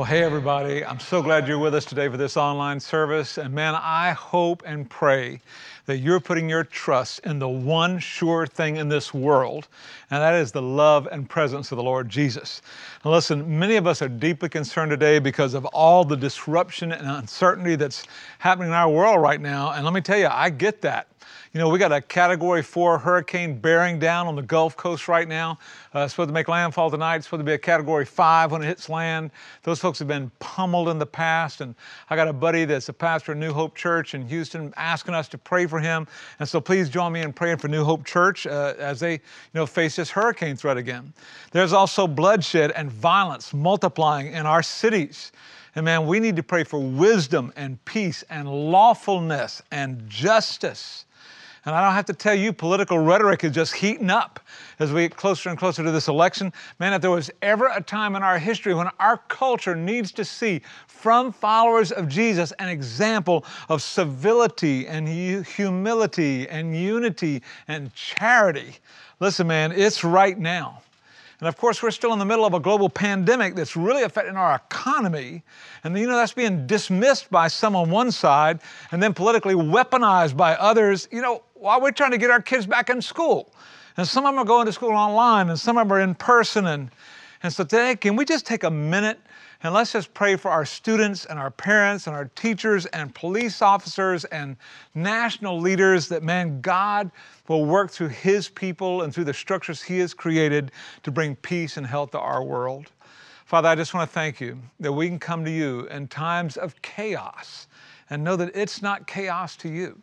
[0.00, 0.82] Well, hey, everybody.
[0.82, 3.36] I'm so glad you're with us today for this online service.
[3.36, 5.42] And man, I hope and pray
[5.84, 9.68] that you're putting your trust in the one sure thing in this world,
[10.10, 12.62] and that is the love and presence of the Lord Jesus.
[13.04, 17.06] Now, listen, many of us are deeply concerned today because of all the disruption and
[17.06, 18.06] uncertainty that's
[18.38, 19.72] happening in our world right now.
[19.72, 21.08] And let me tell you, I get that.
[21.52, 25.26] You know, we got a Category 4 hurricane bearing down on the Gulf Coast right
[25.26, 25.58] now.
[25.92, 27.16] Uh, supposed to make landfall tonight.
[27.16, 29.32] It's supposed to be a Category 5 when it hits land.
[29.64, 31.60] Those folks have been pummeled in the past.
[31.60, 31.74] And
[32.08, 35.26] I got a buddy that's a pastor at New Hope Church in Houston asking us
[35.26, 36.06] to pray for him.
[36.38, 39.20] And so please join me in praying for New Hope Church uh, as they, you
[39.52, 41.12] know, face this hurricane threat again.
[41.50, 45.32] There's also bloodshed and violence multiplying in our cities.
[45.74, 51.06] And man, we need to pray for wisdom and peace and lawfulness and justice.
[51.66, 54.40] And I don't have to tell you, political rhetoric is just heating up
[54.78, 56.52] as we get closer and closer to this election.
[56.78, 60.24] Man, if there was ever a time in our history when our culture needs to
[60.24, 68.76] see from followers of Jesus an example of civility and humility and unity and charity,
[69.18, 70.80] listen, man, it's right now.
[71.40, 74.36] And of course, we're still in the middle of a global pandemic that's really affecting
[74.36, 75.42] our economy.
[75.84, 78.60] And you know, that's being dismissed by some on one side
[78.92, 82.66] and then politically weaponized by others, you know, while we're trying to get our kids
[82.66, 83.52] back in school.
[83.96, 86.14] And some of them are going to school online and some of them are in
[86.14, 86.66] person.
[86.66, 86.90] And,
[87.42, 89.20] and so today, can we just take a minute
[89.62, 93.60] and let's just pray for our students and our parents and our teachers and police
[93.60, 94.56] officers and
[94.94, 97.10] national leaders that, man, God
[97.46, 100.72] will work through His people and through the structures He has created
[101.02, 102.90] to bring peace and health to our world.
[103.44, 106.56] Father, I just want to thank you that we can come to you in times
[106.56, 107.66] of chaos
[108.08, 110.00] and know that it's not chaos to you.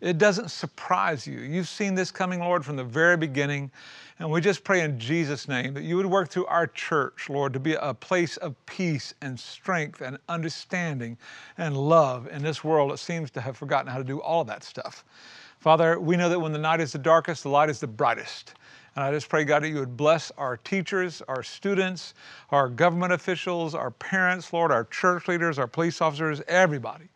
[0.00, 1.40] It doesn't surprise you.
[1.40, 3.70] You've seen this coming, Lord, from the very beginning.
[4.18, 7.52] And we just pray in Jesus' name that you would work through our church, Lord,
[7.52, 11.18] to be a place of peace and strength and understanding
[11.58, 14.46] and love in this world that seems to have forgotten how to do all of
[14.46, 15.04] that stuff.
[15.58, 18.54] Father, we know that when the night is the darkest, the light is the brightest.
[18.96, 22.14] And I just pray, God, that you would bless our teachers, our students,
[22.50, 27.08] our government officials, our parents, Lord, our church leaders, our police officers, everybody.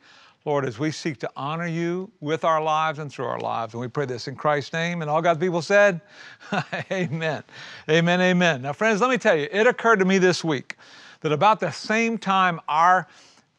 [0.45, 3.73] Lord, as we seek to honor you with our lives and through our lives.
[3.73, 5.01] And we pray this in Christ's name.
[5.01, 6.03] And all God's people said,
[6.91, 7.43] Amen.
[7.89, 8.21] Amen.
[8.21, 8.61] Amen.
[8.61, 10.77] Now, friends, let me tell you, it occurred to me this week
[11.23, 13.09] that about the same time our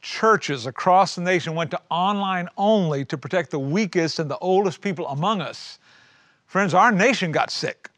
[0.04, 4.80] churches across the nation went to online only to protect the weakest and the oldest
[4.80, 5.80] people among us,
[6.46, 7.90] friends, our nation got sick.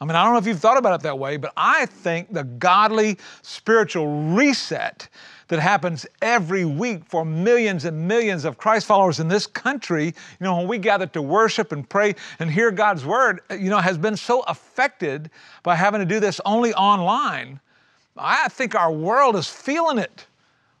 [0.00, 2.32] I mean, I don't know if you've thought about it that way, but I think
[2.32, 5.08] the godly spiritual reset
[5.48, 10.14] that happens every week for millions and millions of Christ followers in this country, you
[10.40, 13.98] know, when we gather to worship and pray and hear God's word, you know, has
[13.98, 15.30] been so affected
[15.62, 17.60] by having to do this only online.
[18.16, 20.26] I think our world is feeling it.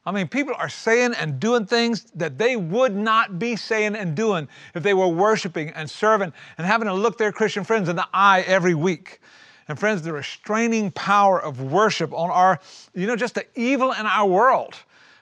[0.04, 4.14] I mean, people are saying and doing things that they would not be saying and
[4.14, 7.96] doing if they were worshiping and serving and having to look their Christian friends in
[7.96, 9.20] the eye every week.
[9.68, 12.58] And friends, the restraining power of worship on our,
[12.94, 14.74] you know, just the evil in our world.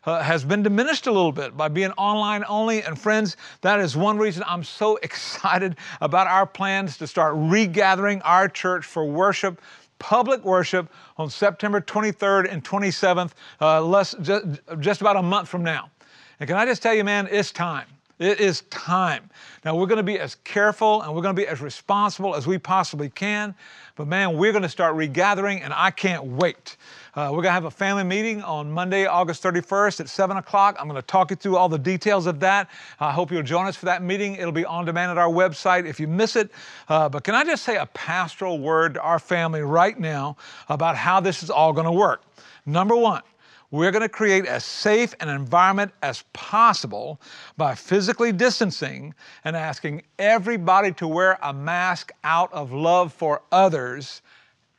[0.05, 2.81] Uh, has been diminished a little bit by being online only.
[2.81, 8.23] And friends, that is one reason I'm so excited about our plans to start regathering
[8.23, 9.61] our church for worship,
[9.99, 14.47] public worship on September 23rd and 27th, uh, less, just,
[14.79, 15.91] just about a month from now.
[16.39, 17.87] And can I just tell you, man, it's time.
[18.19, 19.29] It is time.
[19.63, 22.47] Now, we're going to be as careful and we're going to be as responsible as
[22.47, 23.55] we possibly can.
[23.95, 26.77] But man, we're going to start regathering, and I can't wait.
[27.15, 30.77] Uh, we're going to have a family meeting on Monday, August 31st at 7 o'clock.
[30.79, 32.71] I'm going to talk you through all the details of that.
[33.01, 34.37] I hope you'll join us for that meeting.
[34.37, 36.51] It'll be on demand at our website if you miss it.
[36.89, 40.37] Uh, but can I just say a pastoral word to our family right now
[40.71, 42.23] about how this is all going to work?
[42.65, 43.23] Number one,
[43.71, 47.21] we're going to create as safe an environment as possible
[47.57, 49.15] by physically distancing
[49.45, 54.23] and asking everybody to wear a mask out of love for others.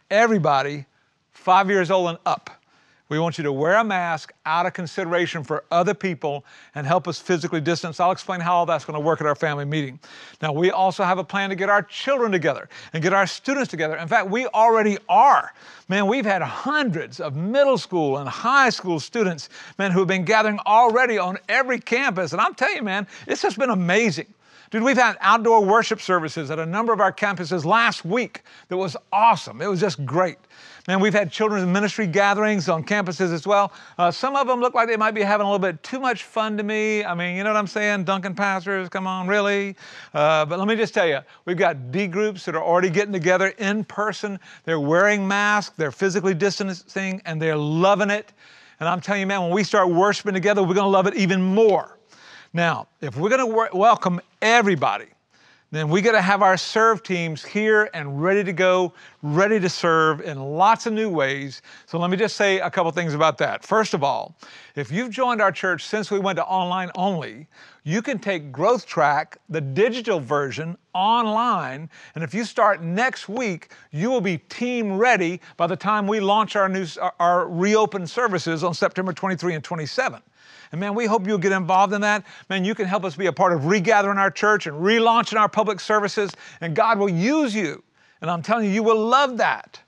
[0.09, 0.85] Everybody,
[1.31, 2.49] five years old and up.
[3.09, 6.43] We want you to wear a mask out of consideration for other people
[6.75, 8.01] and help us physically distance.
[8.01, 9.97] I'll explain how all that's going to work at our family meeting.
[10.41, 13.69] Now, we also have a plan to get our children together and get our students
[13.69, 13.95] together.
[13.95, 15.53] In fact, we already are.
[15.87, 20.25] Man, we've had hundreds of middle school and high school students, man, who have been
[20.25, 22.33] gathering already on every campus.
[22.33, 24.27] And I'm telling you, man, it's just been amazing.
[24.69, 28.75] Dude, we've had outdoor worship services at a number of our campuses last week that
[28.75, 29.61] was awesome.
[29.61, 30.37] It was just great.
[30.87, 33.73] Man, we've had children's ministry gatherings on campuses as well.
[33.97, 36.23] Uh, some of them look like they might be having a little bit too much
[36.23, 37.03] fun to me.
[37.03, 38.05] I mean, you know what I'm saying?
[38.05, 39.75] Duncan pastors, come on, really?
[40.13, 43.11] Uh, but let me just tell you, we've got D groups that are already getting
[43.11, 44.39] together in person.
[44.63, 48.31] They're wearing masks, they're physically distancing, and they're loving it.
[48.79, 51.15] And I'm telling you, man, when we start worshiping together, we're going to love it
[51.15, 51.97] even more.
[52.53, 55.07] Now, if we're going to welcome everybody,
[55.69, 59.67] then we got to have our serve teams here and ready to go, ready to
[59.67, 61.61] serve in lots of new ways.
[61.87, 63.65] So let me just say a couple things about that.
[63.65, 64.37] First of all,
[64.75, 67.47] if you've joined our church since we went to online only,
[67.83, 71.89] you can take Growth Track, the digital version, online.
[72.15, 76.21] And if you start next week, you will be team ready by the time we
[76.21, 76.85] launch our new
[77.19, 80.21] our reopened services on September 23 and 27.
[80.71, 82.25] And man, we hope you'll get involved in that.
[82.49, 85.49] Man, you can help us be a part of regathering our church and relaunching our
[85.49, 86.31] public services,
[86.61, 87.83] and God will use you.
[88.21, 89.81] And I'm telling you, you will love that.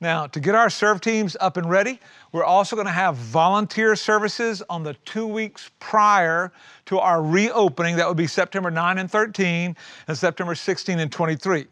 [0.00, 1.98] Now, to get our serve teams up and ready,
[2.30, 6.52] we're also going to have volunteer services on the two weeks prior
[6.86, 7.96] to our reopening.
[7.96, 9.76] That would be September 9 and 13
[10.06, 11.66] and September 16 and 23.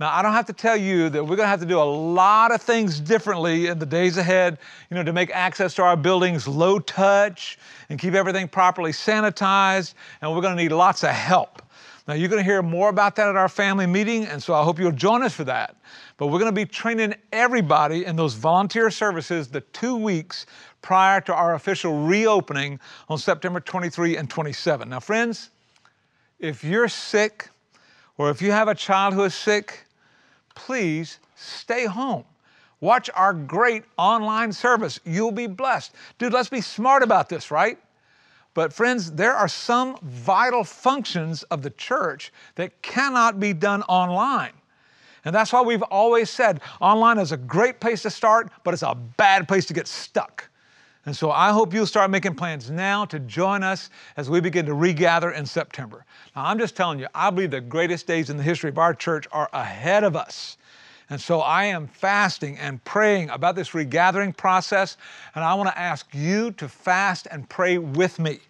[0.00, 1.82] Now, I don't have to tell you that we're going to have to do a
[1.82, 4.58] lot of things differently in the days ahead,
[4.90, 7.58] you know, to make access to our buildings low touch
[7.88, 11.62] and keep everything properly sanitized, and we're going to need lots of help.
[12.06, 14.62] Now, you're going to hear more about that at our family meeting, and so I
[14.62, 15.74] hope you'll join us for that.
[16.16, 20.46] But we're going to be training everybody in those volunteer services the two weeks
[20.80, 22.78] prior to our official reopening
[23.08, 24.88] on September 23 and 27.
[24.88, 25.50] Now, friends,
[26.38, 27.48] if you're sick
[28.16, 29.86] or if you have a child who is sick,
[30.58, 32.24] please stay home.
[32.80, 34.98] Watch our great online service.
[35.04, 35.94] You'll be blessed.
[36.18, 37.78] Dude, let's be smart about this, right?
[38.54, 44.52] But, friends, there are some vital functions of the church that cannot be done online.
[45.24, 48.82] And that's why we've always said online is a great place to start, but it's
[48.82, 50.48] a bad place to get stuck.
[51.08, 53.88] And so I hope you'll start making plans now to join us
[54.18, 56.04] as we begin to regather in September.
[56.36, 58.92] Now, I'm just telling you, I believe the greatest days in the history of our
[58.92, 60.58] church are ahead of us.
[61.08, 64.98] And so I am fasting and praying about this regathering process,
[65.34, 68.40] and I want to ask you to fast and pray with me.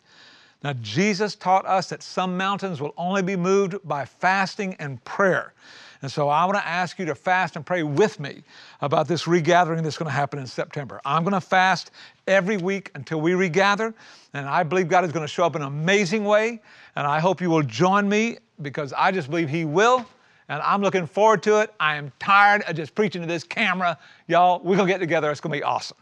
[0.65, 5.53] Now, Jesus taught us that some mountains will only be moved by fasting and prayer.
[6.01, 8.43] And so I want to ask you to fast and pray with me
[8.81, 11.01] about this regathering that's going to happen in September.
[11.05, 11.91] I'm going to fast
[12.27, 13.93] every week until we regather,
[14.33, 16.61] and I believe God is going to show up in an amazing way.
[16.95, 20.07] And I hope you will join me because I just believe He will.
[20.49, 21.75] And I'm looking forward to it.
[21.79, 23.99] I am tired of just preaching to this camera.
[24.29, 25.31] Y'all, we're going to get together.
[25.31, 25.99] It's going to be awesome.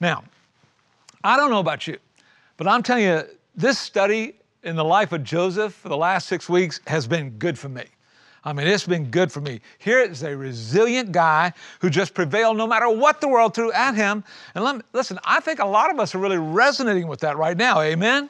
[0.00, 0.24] Now,
[1.22, 1.98] I don't know about you,
[2.56, 3.22] but I'm telling you,
[3.54, 4.34] this study
[4.64, 7.84] in the life of Joseph for the last six weeks has been good for me.
[8.44, 9.60] I mean, it's been good for me.
[9.78, 13.94] Here is a resilient guy who just prevailed no matter what the world threw at
[13.94, 14.22] him.
[14.54, 17.56] And me, listen, I think a lot of us are really resonating with that right
[17.56, 17.80] now.
[17.80, 18.28] Amen?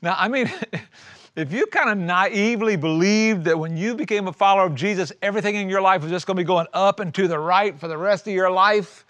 [0.00, 0.50] Now, I mean,
[1.36, 5.54] if you kind of naively believed that when you became a follower of Jesus, everything
[5.56, 7.88] in your life was just going to be going up and to the right for
[7.88, 9.04] the rest of your life,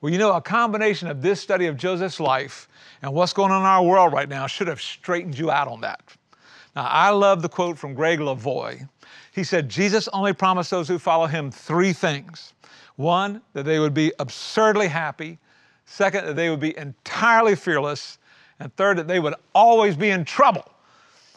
[0.00, 2.66] well, you know, a combination of this study of Joseph's life
[3.02, 5.82] and what's going on in our world right now should have straightened you out on
[5.82, 6.00] that.
[6.76, 8.88] Now, I love the quote from Greg Lavoie.
[9.32, 12.52] He said, Jesus only promised those who follow him three things.
[12.96, 15.38] One, that they would be absurdly happy.
[15.86, 18.18] Second, that they would be entirely fearless.
[18.60, 20.70] And third, that they would always be in trouble.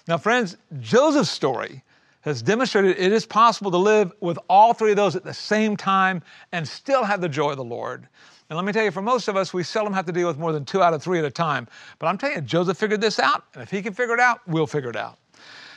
[0.07, 1.83] Now, friends, Joseph's story
[2.21, 5.75] has demonstrated it is possible to live with all three of those at the same
[5.75, 6.21] time
[6.51, 8.07] and still have the joy of the Lord.
[8.49, 10.37] And let me tell you, for most of us, we seldom have to deal with
[10.37, 11.67] more than two out of three at a time.
[11.99, 13.45] But I'm telling you, Joseph figured this out.
[13.53, 15.17] And if he can figure it out, we'll figure it out.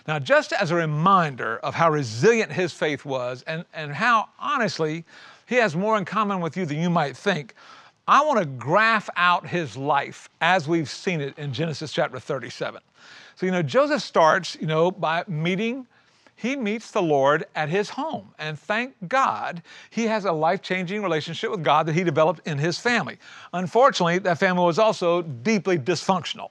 [0.06, 5.04] Now, just as a reminder of how resilient his faith was and, and how, honestly,
[5.46, 7.54] he has more in common with you than you might think,
[8.08, 12.80] I want to graph out his life as we've seen it in Genesis chapter 37.
[13.34, 15.86] So, you know, Joseph starts, you know, by meeting
[16.36, 18.34] he meets the Lord at his home.
[18.38, 22.58] And thank God he has a life changing relationship with God that he developed in
[22.58, 23.16] his family.
[23.54, 26.50] Unfortunately, that family was also deeply dysfunctional.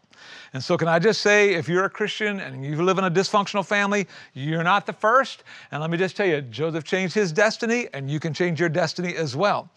[0.53, 3.11] And so, can I just say, if you're a Christian and you live in a
[3.11, 5.43] dysfunctional family, you're not the first.
[5.71, 8.69] And let me just tell you, Joseph changed his destiny, and you can change your
[8.69, 9.69] destiny as well.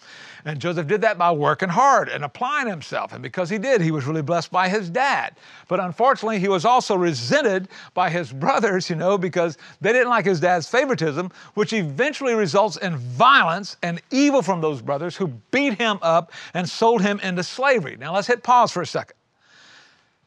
[0.45, 3.12] And Joseph did that by working hard and applying himself.
[3.12, 5.37] And because he did, he was really blessed by his dad.
[5.68, 10.25] But unfortunately, he was also resented by his brothers, you know, because they didn't like
[10.25, 15.75] his dad's favoritism, which eventually results in violence and evil from those brothers who beat
[15.75, 17.97] him up and sold him into slavery.
[17.99, 19.17] Now, let's hit pause for a second.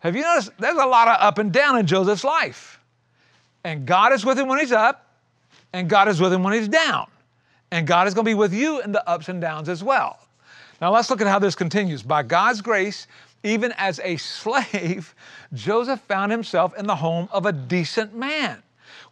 [0.01, 2.79] Have you noticed there's a lot of up and down in Joseph's life?
[3.63, 5.05] And God is with him when he's up,
[5.74, 7.08] and God is with him when he's down.
[7.72, 10.20] And God is going to be with you in the ups and downs as well.
[10.81, 12.01] Now let's look at how this continues.
[12.01, 13.05] By God's grace,
[13.43, 15.13] even as a slave,
[15.53, 18.63] Joseph found himself in the home of a decent man,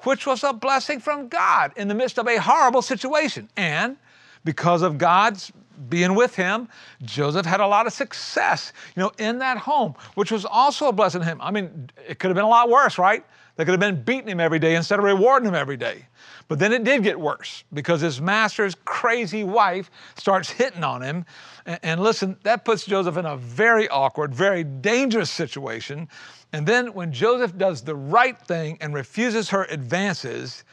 [0.01, 3.47] which was a blessing from God in the midst of a horrible situation.
[3.55, 3.95] And
[4.43, 5.51] because of God's
[5.87, 6.67] being with him,
[7.03, 10.91] Joseph had a lot of success, you know, in that home, which was also a
[10.91, 11.39] blessing to him.
[11.41, 13.23] I mean, it could have been a lot worse, right?
[13.55, 16.05] They could have been beating him every day instead of rewarding him every day.
[16.47, 21.25] But then it did get worse because his master's crazy wife starts hitting on him.
[21.65, 26.07] And, and listen, that puts Joseph in a very awkward, very dangerous situation.
[26.53, 30.63] And then when Joseph does the right thing and refuses her advances,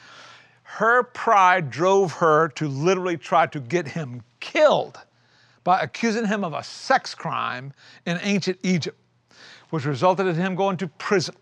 [0.63, 4.99] her pride drove her to literally try to get him killed
[5.65, 7.73] by accusing him of a sex crime
[8.07, 8.97] in ancient Egypt,
[9.71, 11.35] which resulted in him going to prison.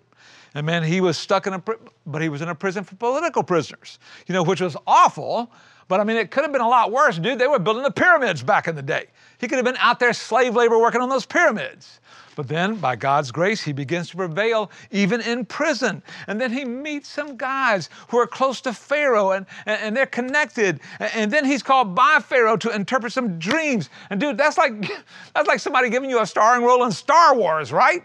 [0.55, 1.63] And man, he was stuck in a,
[2.07, 5.53] but he was in a prison for political prisoners, you know, which was awful.
[5.89, 7.39] But I mean, it could have been a lot worse, dude.
[7.39, 9.07] They were building the pyramids back in the day.
[9.39, 12.01] He could have been out there slave labor working on those pyramids.
[12.37, 16.03] But then, by God's grace, he begins to prevail even in prison.
[16.27, 20.81] And then he meets some guys who are close to Pharaoh and, and, they're connected.
[20.99, 23.89] And then he's called by Pharaoh to interpret some dreams.
[24.11, 24.73] And dude, that's like,
[25.35, 28.05] that's like somebody giving you a starring role in Star Wars, right?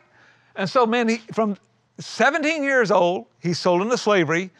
[0.55, 1.57] And so, man, he, from
[1.99, 4.51] 17 years old, he's sold into slavery.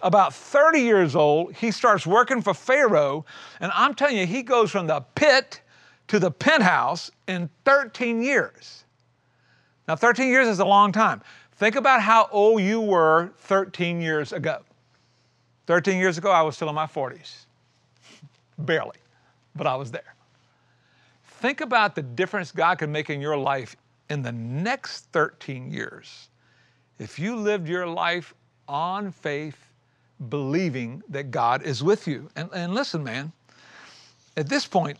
[0.00, 3.24] About 30 years old, he starts working for Pharaoh.
[3.60, 5.60] And I'm telling you, he goes from the pit
[6.08, 8.84] to the penthouse in 13 years.
[9.86, 11.22] Now, 13 years is a long time.
[11.52, 14.62] Think about how old you were 13 years ago.
[15.66, 17.46] 13 years ago, I was still in my 40s.
[18.58, 18.98] Barely,
[19.56, 20.14] but I was there.
[21.24, 23.76] Think about the difference God can make in your life
[24.08, 26.28] in the next 13 years
[26.98, 28.34] if you lived your life
[28.66, 29.67] on faith,
[30.28, 32.28] believing that God is with you.
[32.36, 33.32] And, and listen, man,
[34.36, 34.98] at this point,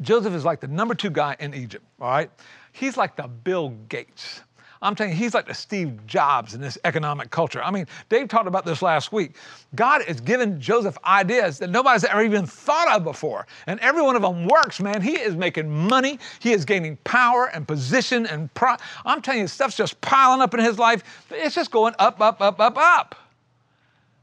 [0.00, 2.30] Joseph is like the number two guy in Egypt, all right?
[2.72, 4.42] He's like the Bill Gates.
[4.80, 7.62] I'm telling you, he's like the Steve Jobs in this economic culture.
[7.62, 9.34] I mean, Dave talked about this last week.
[9.74, 13.46] God is giving Joseph ideas that nobody's ever even thought of before.
[13.66, 15.02] And every one of them works, man.
[15.02, 19.48] He is making money, he is gaining power and position and pro- I'm telling you,
[19.48, 21.02] stuff's just piling up in his life.
[21.30, 23.16] It's just going up, up, up, up, up.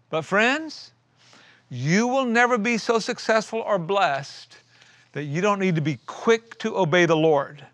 [0.09, 0.91] But friends,
[1.69, 4.57] you will never be so successful or blessed
[5.13, 7.65] that you don't need to be quick to obey the Lord.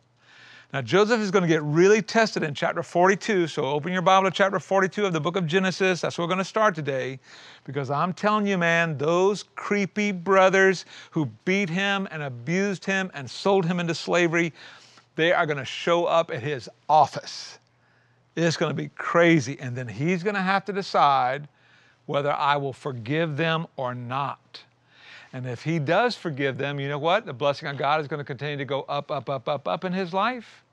[0.73, 3.47] Now, Joseph is going to get really tested in chapter 42.
[3.47, 5.99] So open your Bible to chapter 42 of the book of Genesis.
[5.99, 7.19] That's where we're going to start today.
[7.65, 13.29] Because I'm telling you, man, those creepy brothers who beat him and abused him and
[13.29, 14.53] sold him into slavery,
[15.17, 17.59] they are going to show up at his office.
[18.37, 19.59] It's going to be crazy.
[19.59, 21.49] And then he's going to have to decide
[22.05, 24.63] whether I will forgive them or not.
[25.33, 27.25] And if he does forgive them, you know what?
[27.25, 29.85] The blessing of God is going to continue to go up, up, up, up, up
[29.85, 30.63] in his life.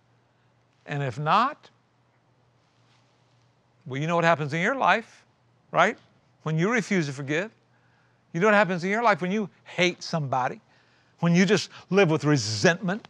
[0.87, 1.71] And if not,
[3.87, 5.25] well, you know what happens in your life,
[5.71, 5.97] right?
[6.43, 7.51] When you refuse to forgive.
[8.33, 10.61] You know what happens in your life when you hate somebody,
[11.21, 13.09] when you just live with resentment.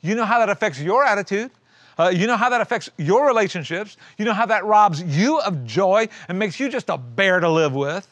[0.00, 1.50] You know how that affects your attitude.
[1.98, 3.96] Uh, you know how that affects your relationships.
[4.18, 7.48] You know how that robs you of joy and makes you just a bear to
[7.48, 8.06] live with.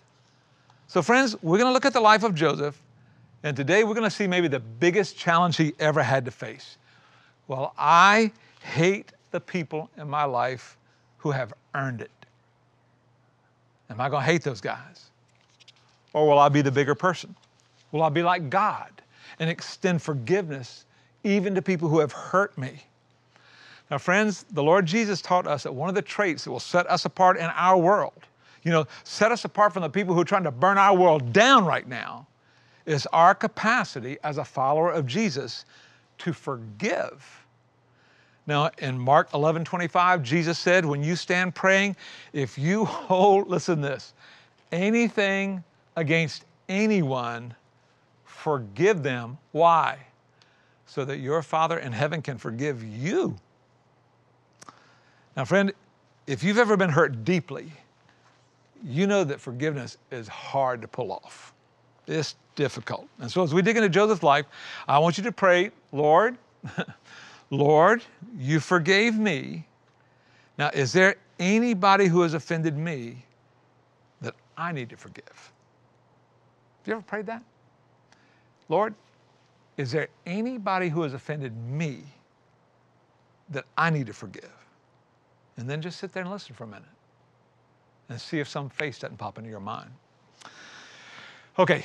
[0.88, 2.80] So, friends, we're going to look at the life of Joseph,
[3.42, 6.78] and today we're going to see maybe the biggest challenge he ever had to face.
[7.48, 10.76] Well, I hate the people in my life
[11.18, 12.10] who have earned it.
[13.90, 15.10] Am I going to hate those guys?
[16.12, 17.36] Or will I be the bigger person?
[17.92, 18.90] Will I be like God
[19.38, 20.86] and extend forgiveness
[21.24, 22.82] even to people who have hurt me?
[23.90, 26.88] Now, friends, the Lord Jesus taught us that one of the traits that will set
[26.90, 28.26] us apart in our world
[28.66, 31.32] you know, set us apart from the people who are trying to burn our world
[31.32, 32.26] down right now
[32.84, 35.64] is our capacity as a follower of Jesus
[36.18, 37.46] to forgive.
[38.44, 41.94] Now, in Mark 11 25, Jesus said, When you stand praying,
[42.32, 44.14] if you hold, listen this,
[44.72, 45.62] anything
[45.94, 47.54] against anyone,
[48.24, 49.38] forgive them.
[49.52, 49.96] Why?
[50.86, 53.36] So that your Father in heaven can forgive you.
[55.36, 55.72] Now, friend,
[56.26, 57.70] if you've ever been hurt deeply,
[58.82, 61.52] you know that forgiveness is hard to pull off.
[62.06, 63.08] It's difficult.
[63.18, 64.46] And so as we dig into Joseph's life,
[64.88, 66.38] I want you to pray, Lord,
[67.50, 68.02] Lord,
[68.38, 69.66] you forgave me.
[70.58, 73.24] Now, is there anybody who has offended me
[74.20, 75.24] that I need to forgive?
[75.26, 77.42] Have you ever prayed that?
[78.68, 78.94] Lord,
[79.76, 82.02] is there anybody who has offended me
[83.50, 84.50] that I need to forgive?
[85.56, 86.84] And then just sit there and listen for a minute
[88.08, 89.90] and see if some face doesn't pop into your mind.
[91.58, 91.84] Okay,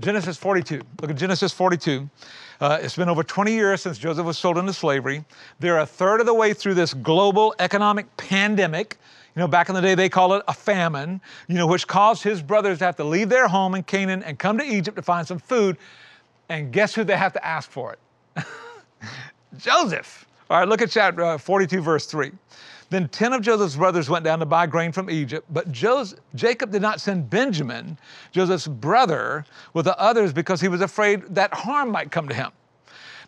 [0.00, 0.80] Genesis 42.
[1.00, 2.08] Look at Genesis 42.
[2.60, 5.24] Uh, it's been over 20 years since Joseph was sold into slavery.
[5.58, 8.98] They're a third of the way through this global economic pandemic.
[9.34, 12.22] You know, back in the day, they call it a famine, you know, which caused
[12.22, 15.02] his brothers to have to leave their home in Canaan and come to Egypt to
[15.02, 15.76] find some food.
[16.48, 18.44] And guess who they have to ask for it?
[19.58, 20.26] Joseph.
[20.50, 22.32] All right, look at chapter uh, 42, verse 3.
[22.90, 26.70] Then 10 of Joseph's brothers went down to buy grain from Egypt, but Joseph, Jacob
[26.70, 27.98] did not send Benjamin,
[28.32, 32.50] Joseph's brother, with the others because he was afraid that harm might come to him.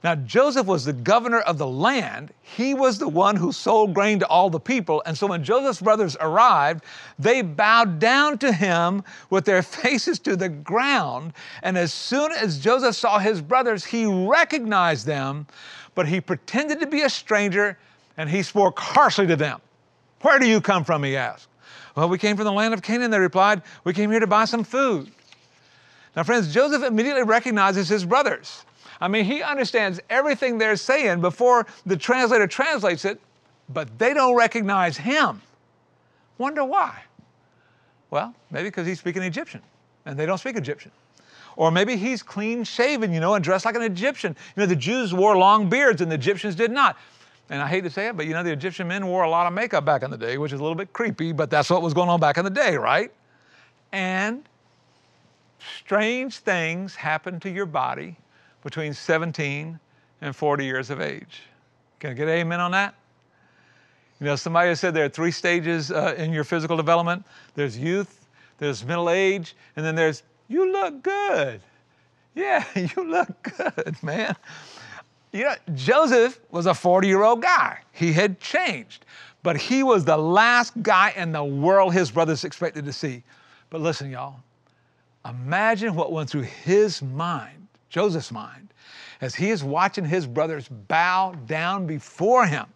[0.02, 2.32] Now, Joseph was the governor of the land.
[2.40, 5.02] He was the one who sold grain to all the people.
[5.04, 6.84] And so when Joseph's brothers arrived,
[7.18, 11.34] they bowed down to him with their faces to the ground.
[11.62, 15.46] And as soon as Joseph saw his brothers, he recognized them,
[15.94, 17.76] but he pretended to be a stranger
[18.16, 19.60] and he spoke harshly to them.
[20.22, 21.02] Where do you come from?
[21.02, 21.48] He asked.
[21.96, 23.62] Well, we came from the land of Canaan, they replied.
[23.84, 25.10] We came here to buy some food.
[26.16, 28.64] Now, friends, Joseph immediately recognizes his brothers.
[29.00, 33.20] I mean, he understands everything they're saying before the translator translates it,
[33.68, 35.40] but they don't recognize him.
[36.38, 37.02] Wonder why?
[38.10, 39.62] Well, maybe because he's speaking Egyptian
[40.04, 40.90] and they don't speak Egyptian.
[41.56, 44.36] Or maybe he's clean shaven, you know, and dressed like an Egyptian.
[44.56, 46.96] You know, the Jews wore long beards and the Egyptians did not.
[47.50, 49.48] And I hate to say it, but you know, the Egyptian men wore a lot
[49.48, 51.82] of makeup back in the day, which is a little bit creepy, but that's what
[51.82, 53.12] was going on back in the day, right?
[53.90, 54.48] And
[55.58, 58.16] strange things happen to your body
[58.62, 59.80] between 17
[60.20, 61.42] and 40 years of age.
[61.98, 62.94] Can I get amen on that?
[64.20, 68.26] You know, somebody said there are three stages uh, in your physical development there's youth,
[68.58, 71.60] there's middle age, and then there's you look good.
[72.34, 74.36] Yeah, you look good, man.
[75.32, 77.78] You know, Joseph was a 40 year old guy.
[77.92, 79.04] He had changed,
[79.42, 83.22] but he was the last guy in the world his brothers expected to see.
[83.70, 84.36] But listen, y'all,
[85.24, 88.72] imagine what went through his mind, Joseph's mind,
[89.20, 92.66] as he is watching his brothers bow down before him.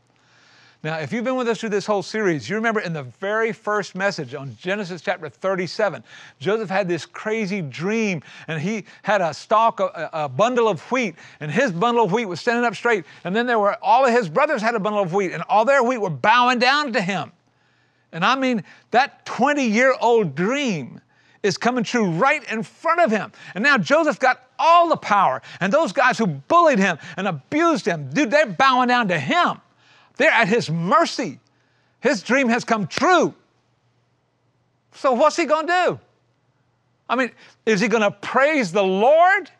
[0.85, 3.53] Now, if you've been with us through this whole series, you remember in the very
[3.53, 6.05] first message on Genesis chapter 37,
[6.40, 11.14] Joseph had this crazy dream and he had a stalk, a, a, bundle of wheat,
[11.40, 13.07] and his bundle of wheat was standing up straight.
[13.25, 15.64] And then there were all of his brothers had a bundle of wheat, and all
[15.64, 17.33] their wheat were bowing down to him.
[18.12, 21.01] And I mean, that 20 year old dream
[21.42, 23.33] is coming true right in front of him.
[23.55, 27.87] And now Joseph got all the power, and those guys who bullied him and abused
[27.87, 29.62] him, dude, they're bowing down to him.
[30.16, 31.40] They're at His mercy.
[32.00, 33.35] His dream has come true.
[34.94, 36.00] So, what's He going to do?
[37.09, 37.31] I mean,
[37.66, 39.50] is He going to praise the Lord?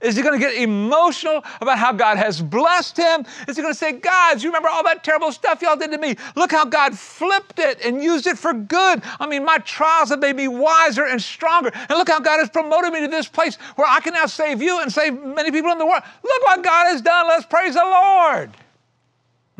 [0.00, 3.24] Is he going to get emotional about how God has blessed him?
[3.48, 5.98] Is he going to say, Guys, you remember all that terrible stuff y'all did to
[5.98, 6.16] me?
[6.36, 9.02] Look how God flipped it and used it for good.
[9.18, 11.70] I mean, my trials have made me wiser and stronger.
[11.74, 14.62] And look how God has promoted me to this place where I can now save
[14.62, 16.02] you and save many people in the world.
[16.22, 17.26] Look what God has done.
[17.26, 18.50] Let's praise the Lord.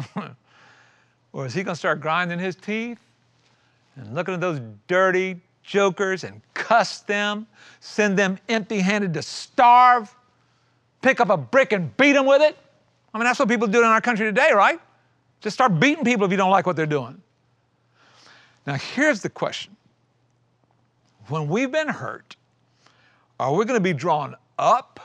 [1.32, 3.00] or is he going to start grinding his teeth
[3.96, 7.46] and looking at those dirty jokers and cuss them,
[7.80, 10.14] send them empty handed to starve,
[11.02, 12.56] pick up a brick and beat them with it?
[13.12, 14.80] I mean, that's what people do in our country today, right?
[15.40, 17.20] Just start beating people if you don't like what they're doing.
[18.66, 19.76] Now, here's the question
[21.28, 22.37] When we've been hurt,
[23.40, 25.00] are we going to be drawn up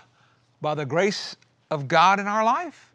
[0.62, 1.36] by the grace
[1.70, 2.93] of God in our life?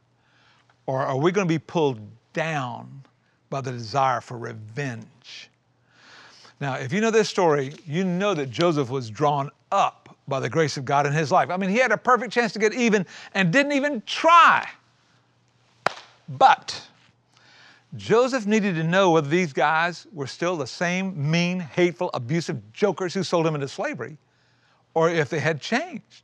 [0.89, 2.01] Or are we going to be pulled
[2.33, 3.03] down
[3.51, 5.51] by the desire for revenge?
[6.61, 10.49] Now, if you know this story, you know that Joseph was drawn up by the
[10.49, 11.51] grace of God in his life.
[11.51, 14.67] I mean, he had a perfect chance to get even and didn't even try.
[16.27, 16.89] But
[17.95, 23.13] Joseph needed to know whether these guys were still the same mean, hateful, abusive jokers
[23.13, 24.17] who sold him into slavery
[24.95, 26.23] or if they had changed.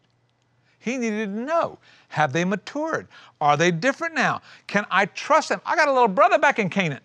[0.85, 3.09] He needed to know have they matured?
[3.41, 4.43] Are they different now?
[4.67, 5.63] Can I trust them?
[5.65, 7.01] I got a little brother back in Canaan,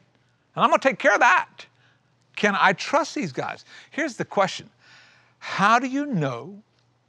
[0.53, 1.65] and I'm going to take care of that.
[2.35, 3.63] Can I trust these guys?
[3.89, 4.69] Here's the question
[5.39, 6.61] How do you know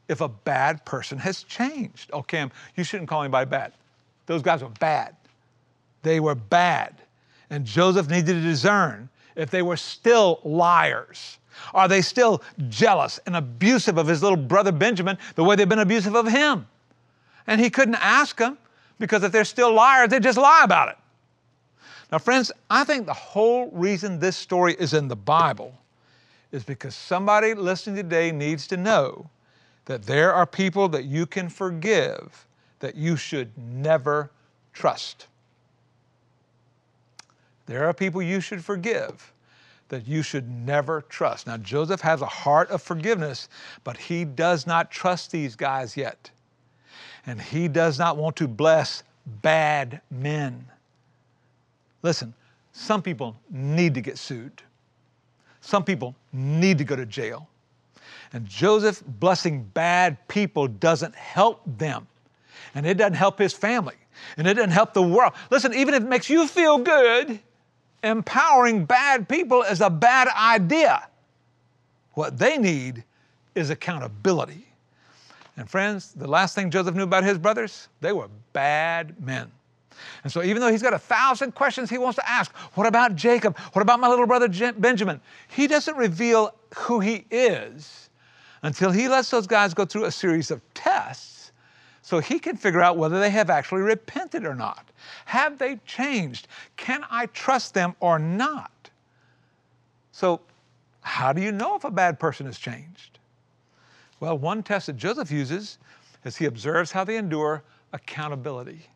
[0.08, 2.08] if a bad person has changed?
[2.12, 3.72] Oh, Cam, you shouldn't call anybody bad.
[4.26, 5.16] Those guys were bad.
[6.02, 7.02] They were bad.
[7.50, 11.38] And Joseph needed to discern if they were still liars.
[11.74, 15.78] Are they still jealous and abusive of his little brother Benjamin the way they've been
[15.78, 16.66] abusive of him?
[17.46, 18.58] And he couldn't ask them
[18.98, 20.96] because if they're still liars, they just lie about it.
[22.12, 25.74] Now, friends, I think the whole reason this story is in the Bible
[26.52, 29.30] is because somebody listening today needs to know
[29.84, 32.46] that there are people that you can forgive
[32.80, 34.30] that you should never
[34.72, 35.26] trust.
[37.66, 39.32] There are people you should forgive
[39.90, 41.46] that you should never trust.
[41.46, 43.48] Now, Joseph has a heart of forgiveness,
[43.84, 46.30] but he does not trust these guys yet
[47.26, 49.02] and he does not want to bless
[49.42, 50.66] bad men.
[52.02, 52.34] Listen,
[52.72, 54.62] some people need to get sued.
[55.60, 57.48] Some people need to go to jail.
[58.32, 62.06] And Joseph blessing bad people doesn't help them.
[62.74, 63.96] and it doesn't help his family,
[64.36, 65.32] and it doesn't help the world.
[65.50, 67.40] Listen, even if it makes you feel good,
[68.02, 71.06] empowering bad people is a bad idea.
[72.14, 73.04] What they need
[73.54, 74.66] is accountability.
[75.56, 79.50] And friends, the last thing Joseph knew about his brothers, they were bad men.
[80.24, 83.16] And so, even though he's got a thousand questions he wants to ask, what about
[83.16, 83.58] Jacob?
[83.72, 85.20] What about my little brother Benjamin?
[85.48, 88.08] He doesn't reveal who he is
[88.62, 91.39] until he lets those guys go through a series of tests
[92.02, 94.90] so he can figure out whether they have actually repented or not.
[95.26, 96.48] Have they changed?
[96.76, 98.90] Can I trust them or not?
[100.12, 100.40] So,
[101.02, 103.18] how do you know if a bad person has changed?
[104.18, 105.78] Well, one test that Joseph uses
[106.24, 108.86] is he observes how they endure accountability.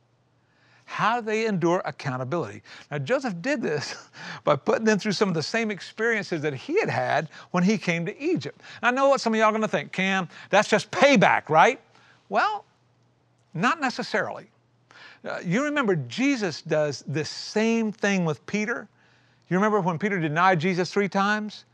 [0.85, 2.63] How do they endure accountability?
[2.91, 3.97] Now, Joseph did this
[4.45, 7.79] by putting them through some of the same experiences that he had had when he
[7.79, 8.61] came to Egypt.
[8.83, 11.81] I know what some of y'all are going to think, Cam, that's just payback, right?
[12.29, 12.67] Well,
[13.55, 14.49] not necessarily.
[15.25, 18.89] Uh, you remember Jesus does this same thing with Peter.
[19.49, 21.65] You remember when Peter denied Jesus three times?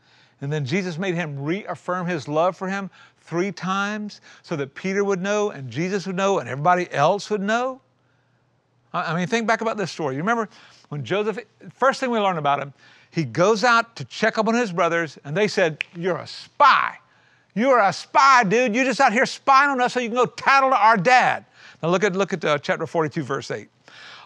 [0.41, 2.89] And then Jesus made him reaffirm his love for him
[3.21, 7.41] three times so that Peter would know and Jesus would know and everybody else would
[7.41, 7.81] know?
[8.93, 10.15] I mean, think back about this story.
[10.15, 10.49] You remember
[10.89, 11.39] when Joseph,
[11.73, 12.73] first thing we learn about him,
[13.11, 16.97] he goes out to check up on his brothers and they said, You're a spy.
[17.53, 18.73] You're a spy, dude.
[18.73, 21.45] You're just out here spying on us so you can go tattle to our dad.
[21.81, 23.67] Now look at, look at uh, chapter 42, verse 8.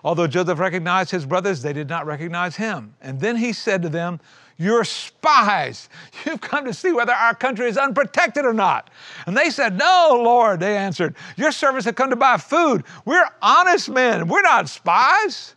[0.04, 2.94] Although Joseph recognized his brothers, they did not recognize him.
[3.02, 4.20] And then he said to them,
[4.58, 5.89] You're spies.
[6.26, 8.89] You've come to see whether our country is unprotected or not.
[9.26, 11.15] And they said, No, Lord, they answered.
[11.38, 12.84] Your servants have come to buy food.
[13.06, 14.28] We're honest men.
[14.28, 15.56] We're not spies.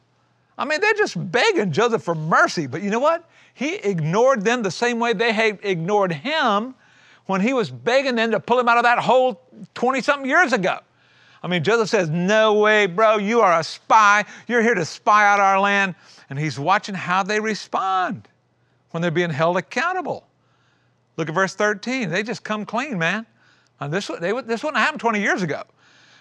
[0.56, 2.66] I mean, they're just begging Joseph for mercy.
[2.66, 3.28] But you know what?
[3.54, 6.74] He ignored them the same way they had ignored him
[7.26, 9.42] when he was begging them to pull him out of that hole
[9.74, 10.78] 20 something years ago.
[11.42, 14.24] I mean, Joseph says, No way, bro, you are a spy.
[14.46, 15.94] You're here to spy out our land.
[16.30, 18.28] And he's watching how they respond
[18.90, 20.26] when they're being held accountable.
[21.16, 22.10] Look at verse 13.
[22.10, 23.26] They just come clean, man.
[23.80, 25.62] And this, they, this wouldn't happen 20 years ago.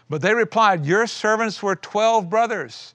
[0.10, 2.94] But they replied, Your servants were 12 brothers,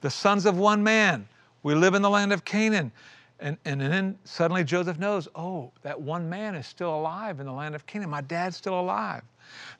[0.00, 1.28] the sons of one man.
[1.62, 2.92] We live in the land of Canaan.
[3.38, 7.52] And, and then suddenly Joseph knows, oh, that one man is still alive in the
[7.52, 8.08] land of Canaan.
[8.08, 9.22] My dad's still alive.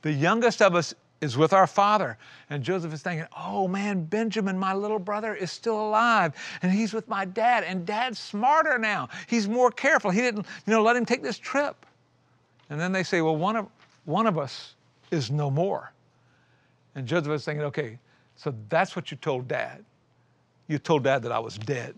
[0.02, 2.18] The youngest of us is with our father.
[2.50, 6.34] And Joseph is thinking, oh man, Benjamin, my little brother, is still alive.
[6.62, 7.64] And he's with my dad.
[7.64, 9.08] And dad's smarter now.
[9.26, 10.10] He's more careful.
[10.10, 11.86] He didn't, you know, let him take this trip.
[12.70, 13.68] And then they say, well, one of,
[14.04, 14.74] one of us
[15.10, 15.92] is no more.
[16.94, 17.98] And Joseph is thinking, okay,
[18.36, 19.84] so that's what you told dad.
[20.68, 21.94] You told dad that I was dead.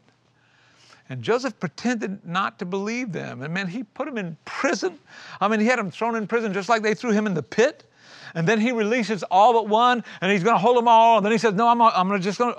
[1.11, 3.43] And Joseph pretended not to believe them.
[3.43, 4.99] And man, he put him in prison.
[5.41, 7.43] I mean, he had him thrown in prison just like they threw him in the
[7.43, 7.85] pit
[8.35, 11.19] and then he releases all but one, and he's going to hold them all.
[11.19, 12.53] And then he says, "No, I'm, I'm just going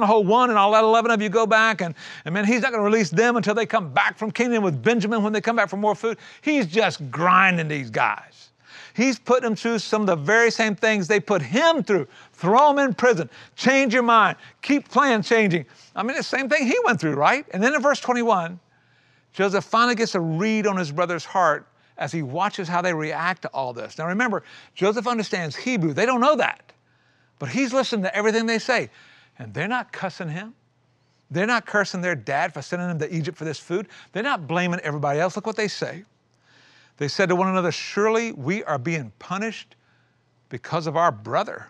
[0.00, 2.62] to hold one, and I'll let eleven of you go back." And and man, he's
[2.62, 5.22] not going to release them until they come back from Canaan with Benjamin.
[5.22, 8.50] When they come back for more food, he's just grinding these guys.
[8.98, 12.08] He's putting them through some of the very same things they put him through.
[12.32, 13.30] Throw him in prison.
[13.54, 14.36] Change your mind.
[14.60, 15.66] Keep playing changing.
[15.94, 17.46] I mean, the same thing he went through, right?
[17.52, 18.58] And then in verse 21,
[19.32, 23.42] Joseph finally gets a read on his brother's heart as he watches how they react
[23.42, 23.98] to all this.
[23.98, 25.92] Now remember, Joseph understands Hebrew.
[25.92, 26.72] They don't know that.
[27.38, 28.90] But he's listening to everything they say.
[29.38, 30.54] And they're not cussing him.
[31.30, 33.88] They're not cursing their dad for sending them to Egypt for this food.
[34.12, 35.36] They're not blaming everybody else.
[35.36, 36.04] Look what they say.
[36.96, 39.76] They said to one another, Surely we are being punished
[40.48, 41.68] because of our brother.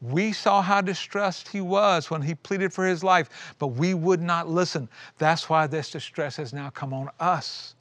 [0.00, 4.22] We saw how distressed he was when he pleaded for his life, but we would
[4.22, 4.88] not listen.
[5.18, 7.74] That's why this distress has now come on us.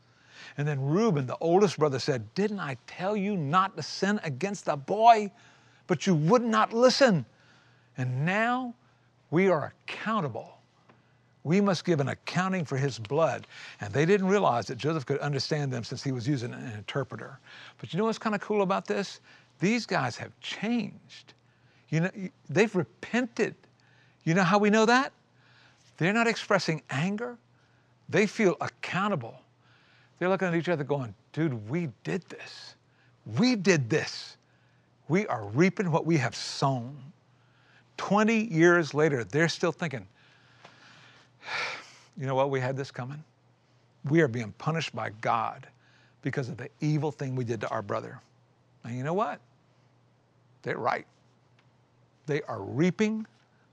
[0.59, 4.65] And then Reuben, the oldest brother, said, Didn't I tell you not to sin against
[4.65, 5.31] the boy?
[5.87, 7.25] But you would not listen.
[7.95, 8.75] And now
[9.31, 10.57] we are accountable.
[11.45, 13.47] We must give an accounting for his blood.
[13.79, 17.39] And they didn't realize that Joseph could understand them since he was using an interpreter.
[17.77, 19.21] But you know what's kind of cool about this?
[19.61, 21.35] These guys have changed.
[21.87, 22.09] You know,
[22.49, 23.55] they've repented.
[24.25, 25.13] You know how we know that?
[25.95, 27.37] They're not expressing anger.
[28.09, 29.39] They feel accountable.
[30.19, 32.75] They're looking at each other going, dude, we did this.
[33.37, 34.37] We did this.
[35.07, 36.97] We are reaping what we have sown.
[37.97, 40.05] 20 years later, they're still thinking,
[42.17, 42.49] you know what?
[42.49, 43.23] We had this coming.
[44.05, 45.67] We are being punished by God
[46.21, 48.19] because of the evil thing we did to our brother.
[48.83, 49.39] And you know what?
[50.63, 51.05] They're right.
[52.25, 53.25] They are reaping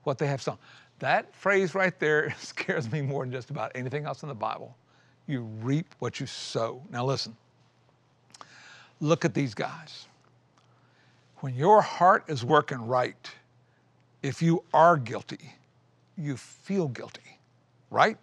[0.05, 0.59] what they have sown.
[1.01, 4.77] That phrase right there scares me more than just about anything else in the Bible
[5.27, 6.83] you reap what you sow.
[6.91, 7.37] Now, listen,
[9.01, 10.07] look at these guys.
[11.41, 13.31] when your heart is working right,
[14.23, 15.53] if you are guilty,
[16.17, 17.39] you feel guilty,
[17.91, 18.17] right?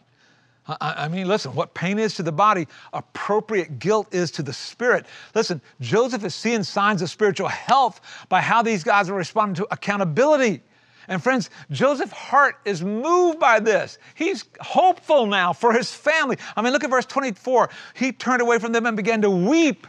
[0.65, 5.05] I, mean, listen, what pain is to the body, appropriate guilt is to the spirit.
[5.35, 9.67] Listen, Joseph is seeing signs of spiritual health by how these guys are responding to
[9.71, 10.61] accountability.
[11.07, 13.97] And friends, Joseph's heart is moved by this.
[14.15, 16.37] He's hopeful now for his family.
[16.55, 17.69] I mean, look at verse 24.
[17.95, 19.87] He turned away from them and began to weep.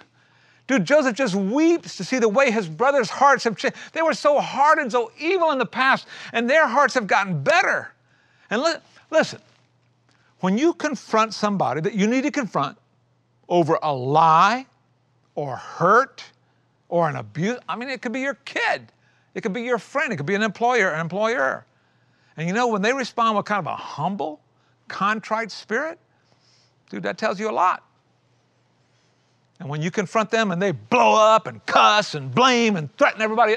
[0.66, 3.76] Dude, Joseph just weeps to see the way his brothers' hearts have changed.
[3.92, 7.42] They were so hard and so evil in the past, and their hearts have gotten
[7.42, 7.92] better.
[8.48, 8.76] And li-
[9.10, 9.40] listen,
[10.40, 12.78] when you confront somebody that you need to confront
[13.48, 14.66] over a lie
[15.34, 16.24] or hurt
[16.88, 18.90] or an abuse, I mean, it could be your kid,
[19.34, 21.66] it could be your friend, it could be an employer, an employer.
[22.36, 24.40] And you know, when they respond with kind of a humble,
[24.88, 25.98] contrite spirit,
[26.90, 27.84] dude, that tells you a lot.
[29.60, 33.22] And when you confront them and they blow up and cuss and blame and threaten
[33.22, 33.56] everybody,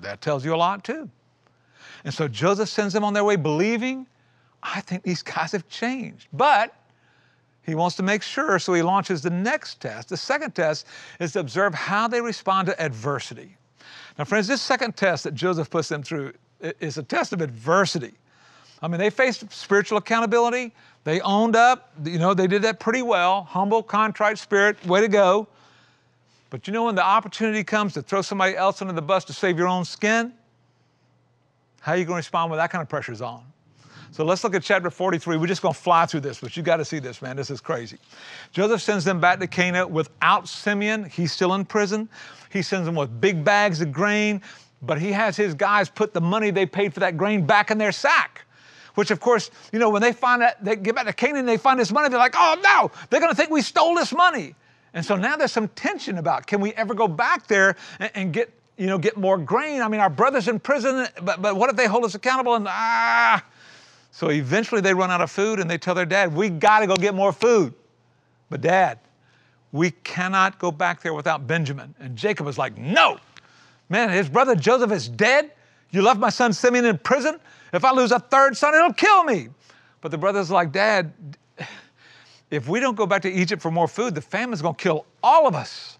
[0.00, 1.10] that tells you a lot too.
[2.04, 4.06] And so Joseph sends them on their way believing,
[4.62, 6.28] I think these guys have changed.
[6.32, 6.74] But
[7.64, 10.08] he wants to make sure, so he launches the next test.
[10.08, 10.86] The second test
[11.20, 13.57] is to observe how they respond to adversity.
[14.18, 16.32] Now, friends, this second test that Joseph puts them through
[16.80, 18.14] is a test of adversity.
[18.82, 20.72] I mean, they faced spiritual accountability.
[21.04, 21.92] They owned up.
[22.04, 23.42] You know, they did that pretty well.
[23.44, 25.48] Humble, contrite spirit, way to go.
[26.50, 29.32] But you know, when the opportunity comes to throw somebody else under the bus to
[29.32, 30.32] save your own skin,
[31.80, 33.44] how are you going to respond when that kind of pressure's on?
[34.10, 35.36] So let's look at chapter 43.
[35.36, 37.36] We're just going to fly through this, but you got to see this, man.
[37.36, 37.98] This is crazy.
[38.52, 41.04] Joseph sends them back to Canaan without Simeon.
[41.04, 42.08] He's still in prison.
[42.50, 44.42] He sends them with big bags of grain,
[44.82, 47.78] but he has his guys put the money they paid for that grain back in
[47.78, 48.44] their sack
[48.98, 51.48] which of course, you know, when they find that, they get back to Canaan, and
[51.48, 54.12] they find this money, they're like, oh no, they're going to think we stole this
[54.12, 54.56] money.
[54.92, 58.32] And so now there's some tension about can we ever go back there and, and
[58.32, 59.82] get, you know, get more grain?
[59.82, 62.56] I mean, our brother's in prison, but, but what if they hold us accountable?
[62.56, 63.44] And ah,
[64.18, 66.88] so eventually they run out of food and they tell their dad, we got to
[66.88, 67.72] go get more food.
[68.50, 68.98] But dad,
[69.70, 71.94] we cannot go back there without Benjamin.
[72.00, 73.18] And Jacob was like, no,
[73.88, 75.52] man, his brother Joseph is dead.
[75.92, 77.38] You left my son Simeon in prison.
[77.72, 79.50] If I lose a third son, it'll kill me.
[80.00, 81.12] But the brother's like, Dad,
[82.50, 85.46] if we don't go back to Egypt for more food, the famine's to kill all
[85.46, 85.96] of us.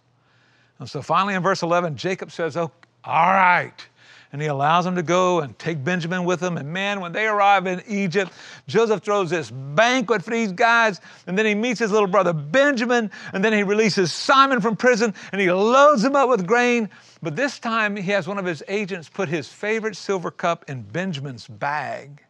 [0.81, 2.73] And so finally in verse 11, Jacob says, Oh,
[3.05, 3.87] all right.
[4.33, 6.59] And he allows them to go and take Benjamin with them.
[6.59, 8.31] And man, when they arrive in Egypt,
[8.67, 11.01] Joseph throws this banquet for these guys.
[11.27, 13.11] And then he meets his little brother Benjamin.
[13.33, 16.91] And then he releases Simeon from prison and he loads him up with grain.
[17.23, 20.83] But this time he has one of his agents put his favorite silver cup in
[20.83, 22.23] Benjamin's bag.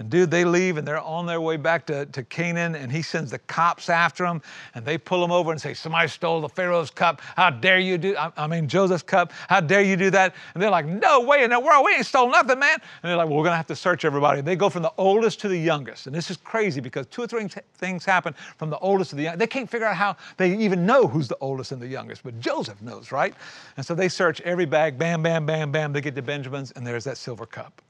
[0.00, 3.02] And dude, they leave and they're on their way back to, to Canaan, and he
[3.02, 4.40] sends the cops after them,
[4.74, 7.20] and they pull them over and say, Somebody stole the Pharaoh's cup.
[7.36, 9.30] How dare you do I, I mean Joseph's cup?
[9.50, 10.34] How dare you do that?
[10.54, 12.78] And they're like, No way in the world, we ain't stole nothing, man.
[13.02, 14.38] And they're like, Well, we're gonna have to search everybody.
[14.38, 16.06] And They go from the oldest to the youngest.
[16.06, 19.24] And this is crazy because two or three things happen from the oldest to the
[19.24, 19.40] youngest.
[19.40, 22.40] They can't figure out how they even know who's the oldest and the youngest, but
[22.40, 23.34] Joseph knows, right?
[23.76, 25.92] And so they search every bag, bam, bam, bam, bam.
[25.92, 27.82] They get to Benjamin's, and there's that silver cup.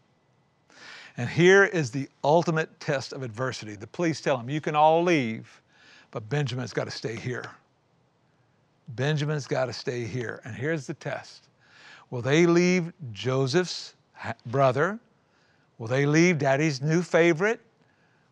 [1.21, 3.77] And here is the ultimate test of adversity.
[3.77, 5.61] The police tell him, You can all leave,
[6.13, 7.45] but Benjamin's got to stay here.
[8.89, 10.41] Benjamin's got to stay here.
[10.47, 11.51] And here's the test
[12.09, 13.97] Will they leave Joseph's
[14.47, 14.99] brother?
[15.77, 17.61] Will they leave daddy's new favorite?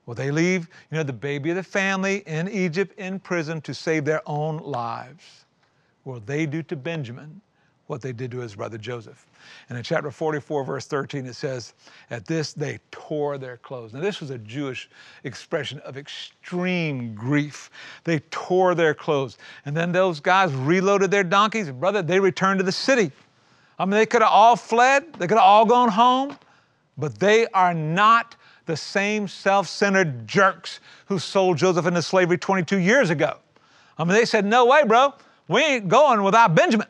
[0.06, 3.74] Will they leave, you know, the baby of the family in Egypt in prison to
[3.74, 5.44] save their own lives?
[6.06, 7.42] Will they do to Benjamin
[7.88, 9.26] what they did to his brother Joseph?
[9.68, 11.74] And in chapter 44, verse 13, it says,
[12.10, 13.92] At this they tore their clothes.
[13.92, 14.88] Now, this was a Jewish
[15.24, 17.70] expression of extreme grief.
[18.04, 19.38] They tore their clothes.
[19.64, 21.68] And then those guys reloaded their donkeys.
[21.68, 23.10] and Brother, they returned to the city.
[23.78, 26.36] I mean, they could have all fled, they could have all gone home,
[26.96, 32.78] but they are not the same self centered jerks who sold Joseph into slavery 22
[32.78, 33.38] years ago.
[33.96, 35.14] I mean, they said, No way, bro.
[35.48, 36.86] We ain't going without Benjamin.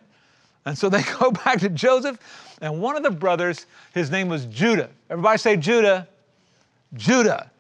[0.65, 2.19] And so they go back to Joseph,
[2.61, 4.91] and one of the brothers, his name was Judah.
[5.11, 6.09] Everybody say Judah.
[6.95, 7.51] Judah.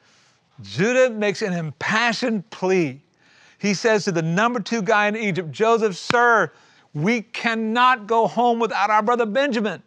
[0.62, 3.00] Judah makes an impassioned plea.
[3.58, 6.52] He says to the number two guy in Egypt, Joseph, sir,
[6.94, 9.82] we cannot go home without our brother Benjamin.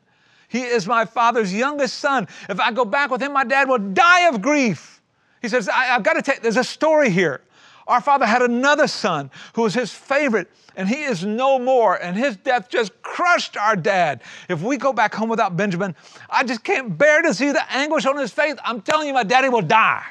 [0.48, 2.28] He is my father's youngest son.
[2.50, 5.02] If I go back with him, my dad will die of grief.
[5.42, 7.42] He says, I, have got to take, there's a story here.
[7.88, 12.16] Our father had another son who was his favorite, and he is no more, and
[12.16, 14.22] his death just crushed our dad.
[14.50, 15.96] If we go back home without Benjamin,
[16.30, 18.56] I just can't bear to see the anguish on his face.
[18.64, 20.06] I'm telling you, my daddy will die.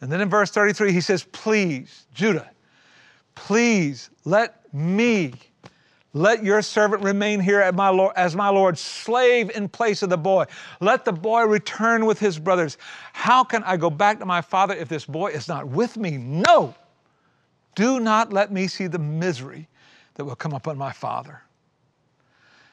[0.00, 2.50] And then in verse 33, he says, Please, Judah,
[3.34, 5.34] please let me
[6.12, 10.10] Let your servant remain here as my, Lord, as my Lord's slave in place of
[10.10, 10.46] the boy.
[10.80, 12.78] Let the boy return with his brothers.
[13.12, 16.16] How can I go back to my father if this boy is not with me?
[16.16, 16.74] No.
[17.76, 19.68] Do not let me see the misery
[20.14, 21.42] that will come upon my father.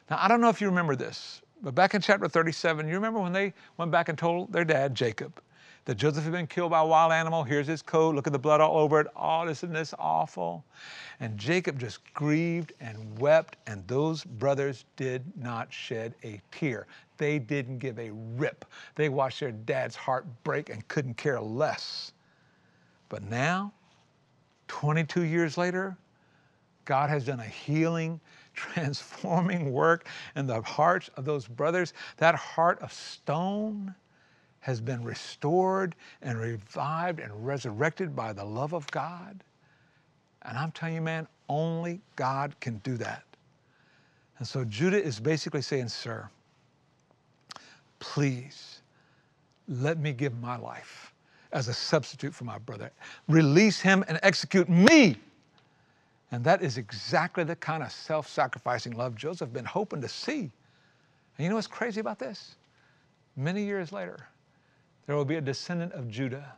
[0.09, 3.19] Now, I don't know if you remember this, but back in chapter 37, you remember
[3.19, 5.39] when they went back and told their dad, Jacob,
[5.87, 7.45] that Joseph had been killed by a wild animal.
[7.45, 8.13] Here's his coat.
[8.13, 9.07] Look at the blood all over it.
[9.15, 10.65] Oh, and this awful.
[11.21, 16.87] And Jacob just grieved and wept, and those brothers did not shed a tear.
[17.15, 18.65] They didn't give a rip.
[18.95, 22.11] They watched their dad's heart break and couldn't care less.
[23.07, 23.71] But now,
[24.67, 25.95] 22 years later,
[26.83, 28.19] God has done a healing,
[28.53, 31.93] transforming work in the hearts of those brothers.
[32.17, 33.95] That heart of stone
[34.59, 39.43] has been restored and revived and resurrected by the love of God.
[40.43, 43.23] And I'm telling you, man, only God can do that.
[44.39, 46.29] And so Judah is basically saying, Sir,
[47.99, 48.81] please
[49.67, 51.13] let me give my life
[51.51, 52.91] as a substitute for my brother.
[53.27, 55.15] Release him and execute me.
[56.31, 60.39] And that is exactly the kind of self sacrificing love Joseph been hoping to see.
[60.39, 62.55] And you know what's crazy about this?
[63.35, 64.27] Many years later,
[65.07, 66.53] there will be a descendant of Judah,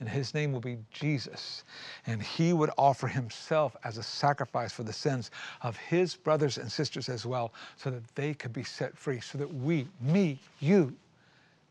[0.00, 1.64] and his name will be Jesus.
[2.06, 5.30] And he would offer himself as a sacrifice for the sins
[5.62, 9.38] of his brothers and sisters as well, so that they could be set free, so
[9.38, 10.94] that we, me, you,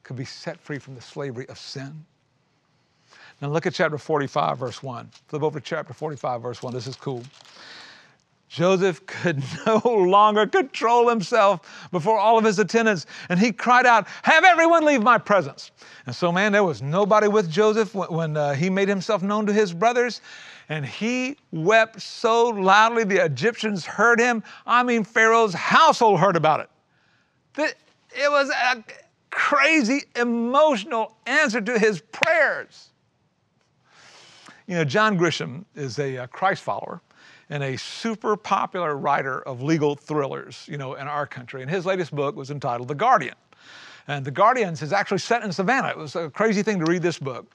[0.04, 2.06] could be set free from the slavery of sin.
[3.42, 5.10] Now look at chapter 45, verse 1.
[5.28, 6.74] Flip over to chapter 45, verse 1.
[6.74, 7.24] This is cool.
[8.50, 14.08] Joseph could no longer control himself before all of his attendants, and he cried out,
[14.24, 15.72] Have everyone leave my presence.
[16.06, 19.54] And so, man, there was nobody with Joseph when, uh, he made himself known to
[19.54, 20.22] his brothers,
[20.70, 24.44] and he wept so loudly the Egyptians heard him.
[24.66, 26.70] I mean, Pharaoh's household heard about it.
[27.58, 28.84] It was a
[29.30, 32.90] crazy, emotional answer to his prayers.
[34.68, 37.02] You know, John Grisham is a, a uh, Christ follower
[37.50, 41.62] and a super popular writer of legal thrillers, you know, in our country.
[41.62, 43.36] And his latest book was entitled The Guardian.
[44.08, 45.90] And The Guardians is actually set in Savannah.
[45.90, 47.54] It was a crazy thing to read this book.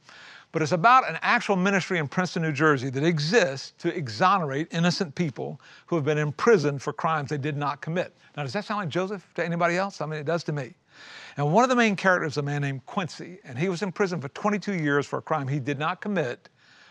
[0.53, 5.15] But it's about an actual ministry in Princeton, New Jersey that exists to exonerate innocent
[5.15, 8.15] people who have been imprisoned for crimes they did not commit.
[8.37, 10.03] Now, does that sound like Joseph to anybody else?
[10.03, 10.75] I mean, it does to me.
[11.39, 13.93] And one of the main characters is a man named Quincy, and he was in
[13.93, 16.51] prison for 22 years for a crime he did not commit,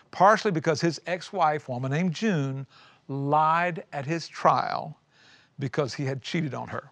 [0.09, 2.65] partially because his ex wife, a woman named June,
[3.11, 4.97] lied at his trial
[5.59, 6.89] because he had cheated on her.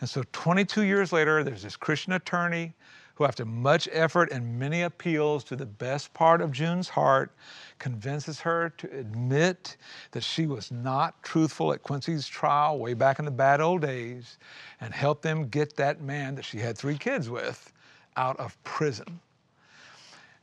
[0.00, 2.74] And so 22 years later, there's this Christian attorney
[3.14, 7.34] who, after much effort and many appeals to the best part of June's heart,
[7.78, 9.78] convinces her to admit
[10.10, 14.36] that she was not truthful at Quincy's trial way back in the bad old days
[14.82, 17.72] and help them get that man that she had three kids with
[18.18, 19.20] out of prison.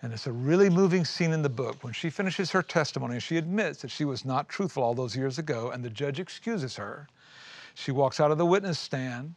[0.03, 3.23] And it's a really moving scene in the book when she finishes her testimony and
[3.23, 6.75] she admits that she was not truthful all those years ago, and the judge excuses
[6.75, 7.07] her.
[7.73, 9.33] She walks out of the witness stand,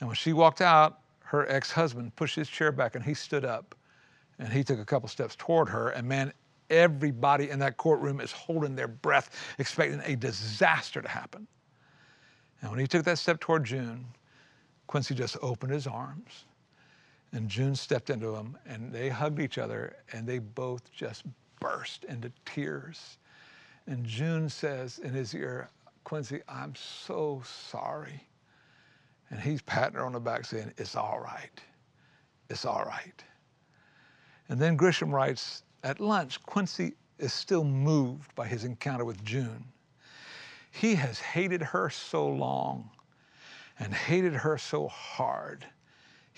[0.00, 3.44] and when she walked out, her ex husband pushed his chair back and he stood
[3.44, 3.76] up
[4.40, 5.90] and he took a couple steps toward her.
[5.90, 6.32] And man,
[6.70, 11.46] everybody in that courtroom is holding their breath, expecting a disaster to happen.
[12.62, 14.06] And when he took that step toward June,
[14.88, 16.46] Quincy just opened his arms
[17.32, 21.24] and June stepped into him and they hugged each other and they both just
[21.60, 23.18] burst into tears.
[23.86, 25.68] And June says in his ear,
[26.04, 28.26] Quincy, I'm so sorry.
[29.30, 31.60] And he's patting her on the back saying, It's all right.
[32.48, 33.22] It's all right.
[34.48, 39.64] And then Grisham writes, At lunch, Quincy is still moved by his encounter with June.
[40.70, 42.88] He has hated her so long
[43.78, 45.66] and hated her so hard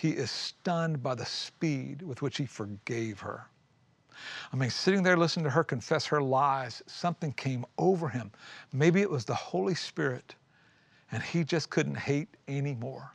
[0.00, 3.46] he is stunned by the speed with which he forgave her.
[4.50, 8.30] I mean, sitting there listening to her confess her lies, something came over him.
[8.72, 10.34] Maybe it was the Holy Spirit,
[11.12, 13.12] and he just couldn't hate anymore.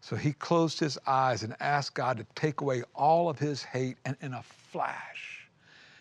[0.00, 3.98] So he closed his eyes and asked God to take away all of his hate,
[4.06, 5.46] and in a flash,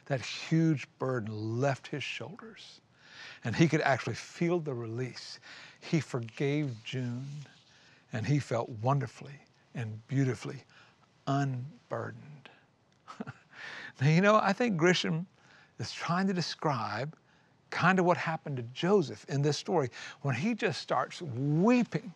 [0.05, 2.79] that huge burden left his shoulders,
[3.43, 5.41] and he could actually feel the release.
[5.81, 7.27] He forgave June,
[8.13, 9.41] and he felt wonderfully
[9.75, 10.63] and beautifully
[11.27, 12.49] unburdened.
[14.01, 15.25] now, you know, I think Grisham
[15.79, 17.15] is trying to describe
[17.69, 19.89] kind of what happened to Joseph in this story
[20.21, 22.13] when he just starts weeping.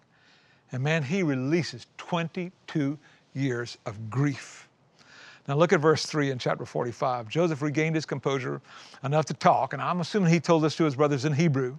[0.72, 2.98] And man, he releases 22
[3.34, 4.68] years of grief.
[5.48, 7.30] Now, look at verse 3 in chapter 45.
[7.30, 8.62] Joseph regained his composure
[9.04, 11.78] enough to talk, and I'm assuming he told this to his brothers in Hebrew.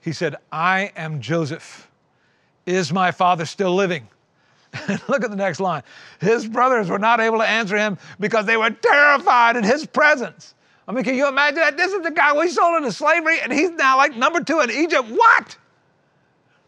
[0.00, 1.90] He said, I am Joseph.
[2.64, 4.08] Is my father still living?
[5.08, 5.82] Look at the next line.
[6.20, 10.54] His brothers were not able to answer him because they were terrified at his presence.
[10.88, 11.76] I mean, can you imagine that?
[11.76, 14.70] This is the guy we sold into slavery, and he's now like number two in
[14.70, 15.08] Egypt.
[15.08, 15.56] What?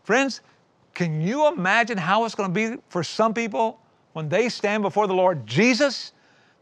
[0.05, 0.41] Friends,
[0.95, 3.81] can you imagine how it's going to be for some people
[4.13, 6.13] when they stand before the Lord Jesus?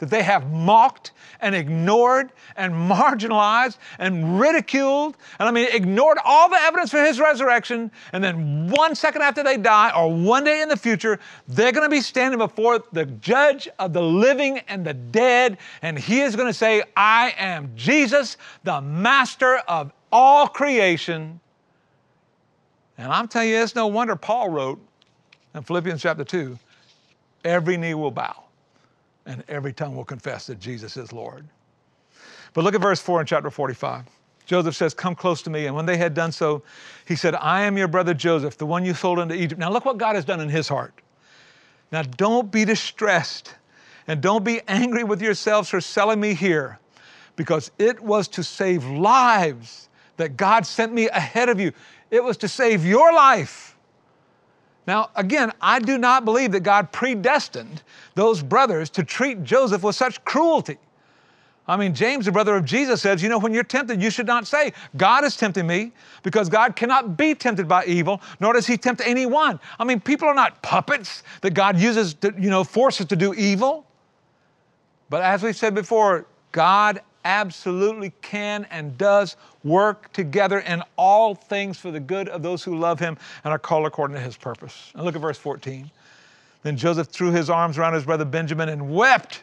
[0.03, 6.48] That they have mocked and ignored and marginalized and ridiculed, and I mean, ignored all
[6.48, 10.61] the evidence for his resurrection, and then one second after they die, or one day
[10.61, 14.84] in the future, they're going to be standing before the judge of the living and
[14.84, 20.48] the dead, and he is going to say, I am Jesus, the master of all
[20.48, 21.38] creation.
[22.98, 24.80] And I'm telling you, it's no wonder Paul wrote
[25.55, 26.59] in Philippians chapter 2
[27.44, 28.41] every knee will bow
[29.27, 31.47] and every tongue will confess that Jesus is Lord.
[32.55, 34.05] But look at verse 4 in chapter 45.
[34.45, 35.66] Joseph says, Come close to me.
[35.66, 36.62] And when they had done so,
[37.07, 39.59] he said, I am your brother Joseph, the one you sold into Egypt.
[39.59, 41.01] Now look what God has done in his heart.
[41.91, 43.55] Now don't be distressed
[44.07, 46.79] and don't be angry with yourselves for selling me here,
[47.37, 51.73] because it was to save lives that God sent me ahead of you.
[52.11, 53.72] It was to save your life.
[54.87, 57.83] Now, again, I do not believe that God predestined
[58.14, 60.78] those brothers to treat Joseph with such cruelty.
[61.68, 64.26] I mean, James, the brother of Jesus, says, You know, when you're tempted, you should
[64.26, 65.93] not say, God is tempting me,
[66.24, 69.61] because God cannot be tempted by evil, nor does he tempt anyone.
[69.78, 73.33] I mean, people are not puppets that God uses to, you know, forces to do
[73.35, 73.87] evil.
[75.09, 81.79] But as we've said before, God absolutely can and does work together in all things
[81.79, 84.91] for the good of those who love him and are called according to his purpose.
[84.95, 85.91] And look at verse 14.
[86.62, 89.41] Then Joseph threw his arms around his brother Benjamin and wept.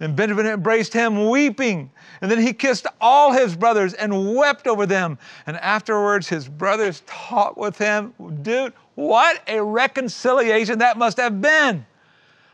[0.00, 1.90] And Benjamin embraced him, weeping.
[2.20, 5.18] And then he kissed all his brothers and wept over them.
[5.46, 8.12] And afterwards, his brothers talked with him.
[8.42, 11.86] Dude, what a reconciliation that must have been.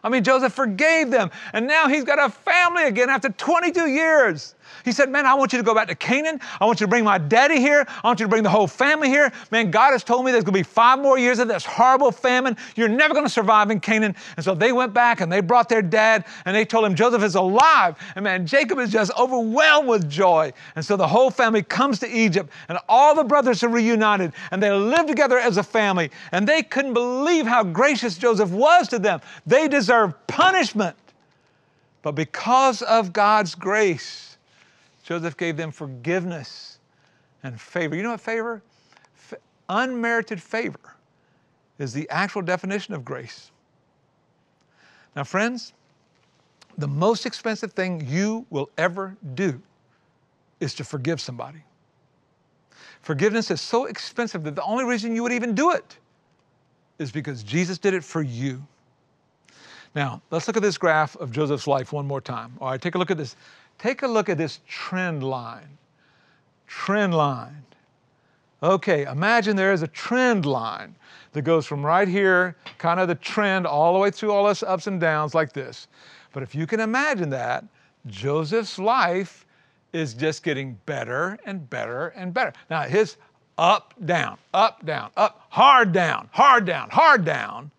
[0.02, 4.54] I mean, Joseph forgave them, and now he's got a family again after 22 years.
[4.84, 6.40] He said, Man, I want you to go back to Canaan.
[6.60, 7.84] I want you to bring my daddy here.
[7.88, 9.32] I want you to bring the whole family here.
[9.50, 12.12] Man, God has told me there's going to be five more years of this horrible
[12.12, 12.56] famine.
[12.76, 14.14] You're never going to survive in Canaan.
[14.36, 17.22] And so they went back and they brought their dad and they told him Joseph
[17.22, 17.96] is alive.
[18.14, 20.52] And man, Jacob is just overwhelmed with joy.
[20.76, 24.62] And so the whole family comes to Egypt and all the brothers are reunited and
[24.62, 26.10] they live together as a family.
[26.32, 29.20] And they couldn't believe how gracious Joseph was to them.
[29.46, 29.89] They deserved
[30.26, 30.96] punishment.
[32.02, 34.38] But because of God's grace,
[35.02, 36.78] Joseph gave them forgiveness
[37.42, 37.94] and favor.
[37.96, 38.62] You know what favor?
[39.16, 39.38] F-
[39.68, 40.96] unmerited favor
[41.78, 43.50] is the actual definition of grace.
[45.16, 45.72] Now, friends,
[46.78, 49.60] the most expensive thing you will ever do
[50.60, 51.62] is to forgive somebody.
[53.00, 55.98] Forgiveness is so expensive that the only reason you would even do it
[56.98, 58.62] is because Jesus did it for you.
[59.94, 62.52] Now, let's look at this graph of Joseph's life one more time.
[62.60, 63.36] All right, take a look at this
[63.80, 65.78] Take a look at this trend line.
[66.66, 67.64] Trend line.
[68.62, 70.94] Okay, imagine there is a trend line
[71.32, 74.62] that goes from right here, kind of the trend, all the way through all this
[74.62, 75.88] ups and downs like this.
[76.32, 77.64] But if you can imagine that,
[78.06, 79.46] Joseph's life
[79.94, 82.52] is just getting better and better and better.
[82.68, 83.16] Now, his
[83.56, 87.70] up, down, up, down, up, hard down, hard down, hard down,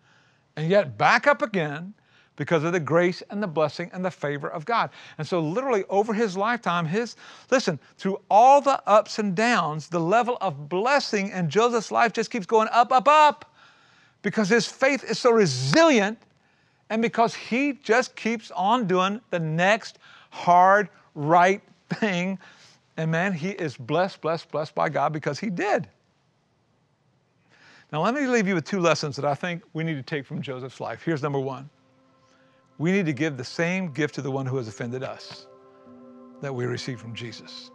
[0.56, 1.94] and yet back up again
[2.42, 4.90] because of the grace and the blessing and the favor of God.
[5.16, 7.14] And so, literally, over his lifetime, his,
[7.52, 12.32] listen, through all the ups and downs, the level of blessing in Joseph's life just
[12.32, 13.54] keeps going up, up, up
[14.22, 16.18] because his faith is so resilient
[16.90, 22.40] and because he just keeps on doing the next hard, right thing.
[22.96, 25.86] And man, he is blessed, blessed, blessed by God because he did.
[27.92, 30.26] Now, let me leave you with two lessons that I think we need to take
[30.26, 31.04] from Joseph's life.
[31.04, 31.70] Here's number one
[32.82, 35.46] we need to give the same gift to the one who has offended us
[36.40, 37.70] that we received from Jesus.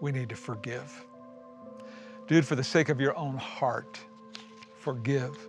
[0.00, 1.04] We need to forgive.
[2.28, 3.98] Dude, for the sake of your own heart,
[4.78, 5.48] forgive.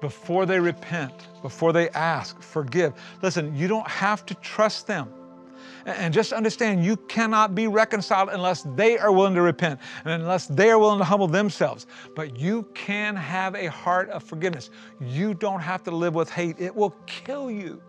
[0.00, 2.94] Before they repent, before they ask, forgive.
[3.20, 5.12] Listen, you don't have to trust them.
[5.86, 10.48] And just understand you cannot be reconciled unless they are willing to repent and unless
[10.48, 11.86] they are willing to humble themselves.
[12.16, 14.70] But you can have a heart of forgiveness.
[15.00, 17.80] You don't have to live with hate, it will kill you.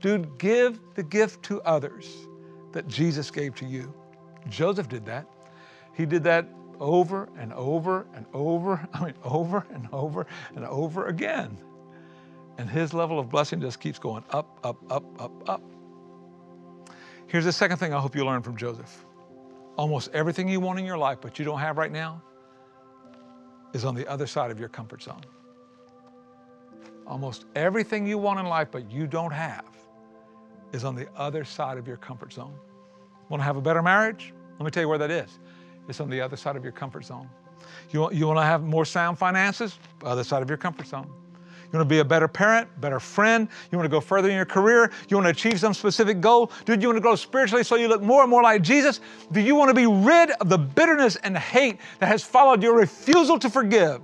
[0.00, 2.16] Dude, give the gift to others
[2.72, 3.92] that Jesus gave to you.
[4.48, 5.26] Joseph did that.
[5.94, 6.48] He did that
[6.80, 11.58] over and over and over, I mean, over and over and over again.
[12.56, 15.62] And his level of blessing just keeps going up, up, up, up, up.
[17.26, 19.04] Here's the second thing I hope you learn from Joseph
[19.76, 22.22] almost everything you want in your life, but you don't have right now,
[23.72, 25.22] is on the other side of your comfort zone.
[27.06, 29.64] Almost everything you want in life but you don't have
[30.72, 32.54] is on the other side of your comfort zone.
[33.28, 34.32] Want to have a better marriage?
[34.58, 35.38] Let me tell you where that is.
[35.88, 37.28] It's on the other side of your comfort zone.
[37.90, 39.78] You want, you want to have more sound finances?
[40.04, 41.10] Other side of your comfort zone.
[41.72, 43.48] You want to be a better parent, better friend?
[43.70, 44.92] You want to go further in your career?
[45.08, 46.52] You want to achieve some specific goal?
[46.66, 49.00] Do you want to grow spiritually so you look more and more like Jesus?
[49.32, 52.76] Do you want to be rid of the bitterness and hate that has followed your
[52.76, 54.02] refusal to forgive?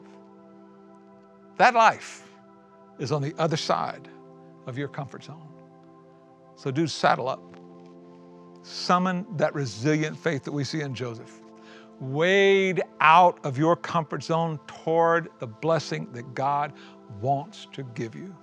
[1.58, 2.22] That life
[2.98, 4.08] is on the other side
[4.66, 5.48] of your comfort zone.
[6.56, 7.42] So, dude, saddle up.
[8.62, 11.40] Summon that resilient faith that we see in Joseph.
[12.00, 16.72] Wade out of your comfort zone toward the blessing that God
[17.20, 18.34] wants to give you,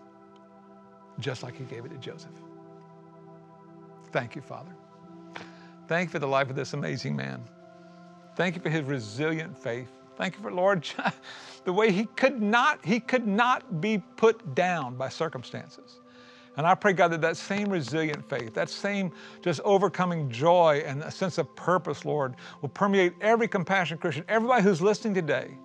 [1.20, 2.32] just like He gave it to Joseph.
[4.11, 4.72] Thank you, Father.
[5.88, 7.43] Thank you for the life of this amazing man.
[8.36, 9.89] Thank you for his resilient faith.
[10.18, 10.88] Thank you for Lord,
[11.66, 15.99] the way he could not, he could not be put down by circumstances.
[16.57, 19.11] And I pray, God, that that same resilient faith, that same
[19.41, 24.63] just overcoming joy and a sense of purpose, Lord, will permeate every compassionate Christian, everybody
[24.63, 25.57] who's listening today,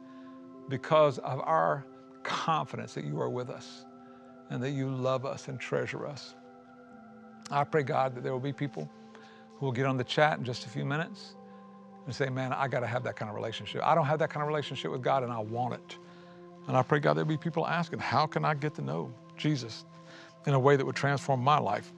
[0.68, 1.86] because of our
[2.22, 3.84] confidence that you are with us
[4.50, 6.34] and that you love us and treasure us.
[7.50, 8.90] I pray, God, that there will be people
[9.56, 11.34] who will get on the chat in just a few minutes
[12.06, 13.82] and say, Man, I got to have that kind of relationship.
[13.84, 15.98] I don't have that kind of relationship with God and I want it.
[16.68, 19.84] And I pray, God, there'll be people asking, How can I get to know Jesus
[20.46, 21.92] in a way that would transform my life?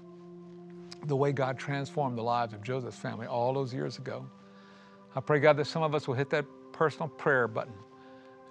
[1.06, 4.26] The way God transformed the lives of Joseph's family all those years ago.
[5.14, 7.74] I pray, God, that some of us will hit that personal prayer button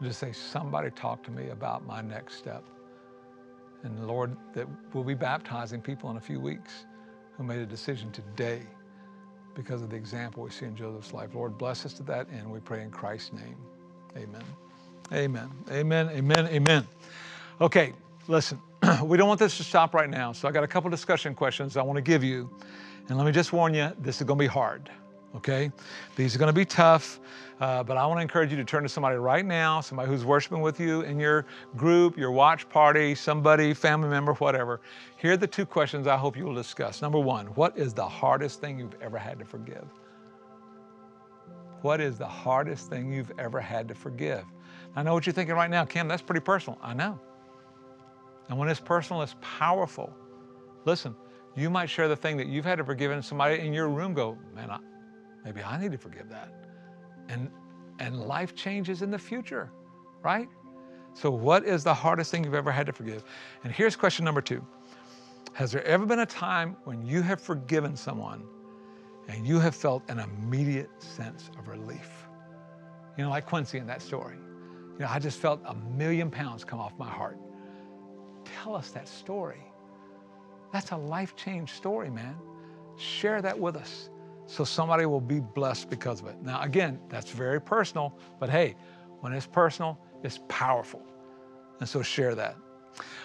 [0.08, 2.64] just say, Somebody talk to me about my next step.
[3.84, 6.86] And Lord, that we'll be baptizing people in a few weeks
[7.38, 8.62] who made a decision today
[9.56, 11.34] because of the example we see in Joseph's life.
[11.34, 12.50] Lord, bless us to that end.
[12.50, 13.58] We pray in Christ's name.
[14.16, 14.44] Amen.
[15.14, 15.50] Amen.
[15.70, 16.10] Amen.
[16.10, 16.48] Amen.
[16.48, 16.88] Amen.
[17.60, 17.94] Okay,
[18.28, 18.60] listen,
[19.04, 20.32] we don't want this to stop right now.
[20.32, 22.50] So I got a couple discussion questions I want to give you.
[23.10, 24.90] And let me just warn you, this is going to be hard.
[25.36, 25.72] Okay?
[26.16, 27.20] These are to be tough.
[27.60, 30.26] Uh, but I want to encourage you to turn to somebody right now, somebody who's
[30.26, 31.46] worshiping with you in your
[31.78, 34.82] group, your watch party, somebody, family member, whatever.
[35.18, 37.04] Here are the two questions I hope you will discuss.
[37.04, 39.86] Number one, what is the hardest thing you've ever had to forgive?
[41.84, 44.44] What is the hardest thing you've ever had to forgive?
[44.96, 46.80] I know what you're thinking right now, Cam, that's pretty personal.
[46.82, 47.20] I know.
[48.50, 50.12] And when it's personal, it's powerful.
[50.86, 51.16] Listen,
[51.56, 54.16] you might share the thing that you've had to forgive, and somebody in your room
[54.16, 54.80] go, man, I,
[55.44, 56.54] maybe I need to forgive that
[57.32, 57.50] and,
[58.00, 59.72] and life changes in the future,
[60.22, 60.48] right?
[61.14, 63.24] So, what is the hardest thing you've ever had to forgive?
[63.64, 64.66] And here's question number two
[65.54, 68.44] Has there ever been a time when you have forgiven someone
[69.28, 72.10] and you have felt an immediate sense of relief?
[73.18, 74.38] You know, like Quincy in that story.
[74.94, 77.38] You know, I just felt a million pounds come off my heart.
[78.46, 79.62] Tell us that story.
[80.72, 82.38] That's a life change story, man.
[82.98, 84.10] Share that with us
[84.48, 86.42] so somebody will be blessed because of it.
[86.42, 88.76] Now, again, that's very personal, but hey,
[89.22, 91.02] when it's personal, it's powerful.
[91.80, 92.58] And so share that.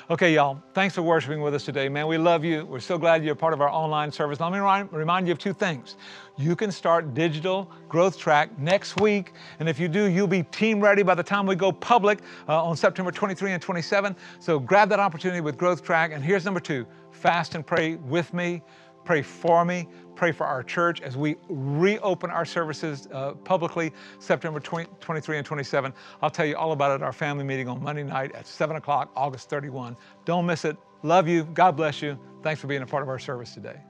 [0.09, 1.89] Okay, y'all, thanks for worshiping with us today.
[1.89, 2.65] Man, we love you.
[2.65, 4.39] We're so glad you're part of our online service.
[4.39, 5.97] Let me remind you of two things.
[6.39, 9.33] You can start Digital Growth Track next week.
[9.59, 12.63] And if you do, you'll be team ready by the time we go public uh,
[12.63, 14.15] on September 23 and 27.
[14.39, 16.13] So grab that opportunity with Growth Track.
[16.13, 18.63] And here's number two fast and pray with me,
[19.07, 24.61] pray for me, pray for our church as we reopen our services uh, publicly September
[24.61, 25.95] 20, 23 and 27.
[26.21, 28.77] I'll tell you all about it at our family meeting on Monday night at 7
[28.77, 29.97] o'clock, August 31.
[30.27, 30.77] Don't miss it.
[31.03, 31.45] Love you.
[31.55, 32.19] God bless you.
[32.43, 33.81] Thanks for being a part of our service today.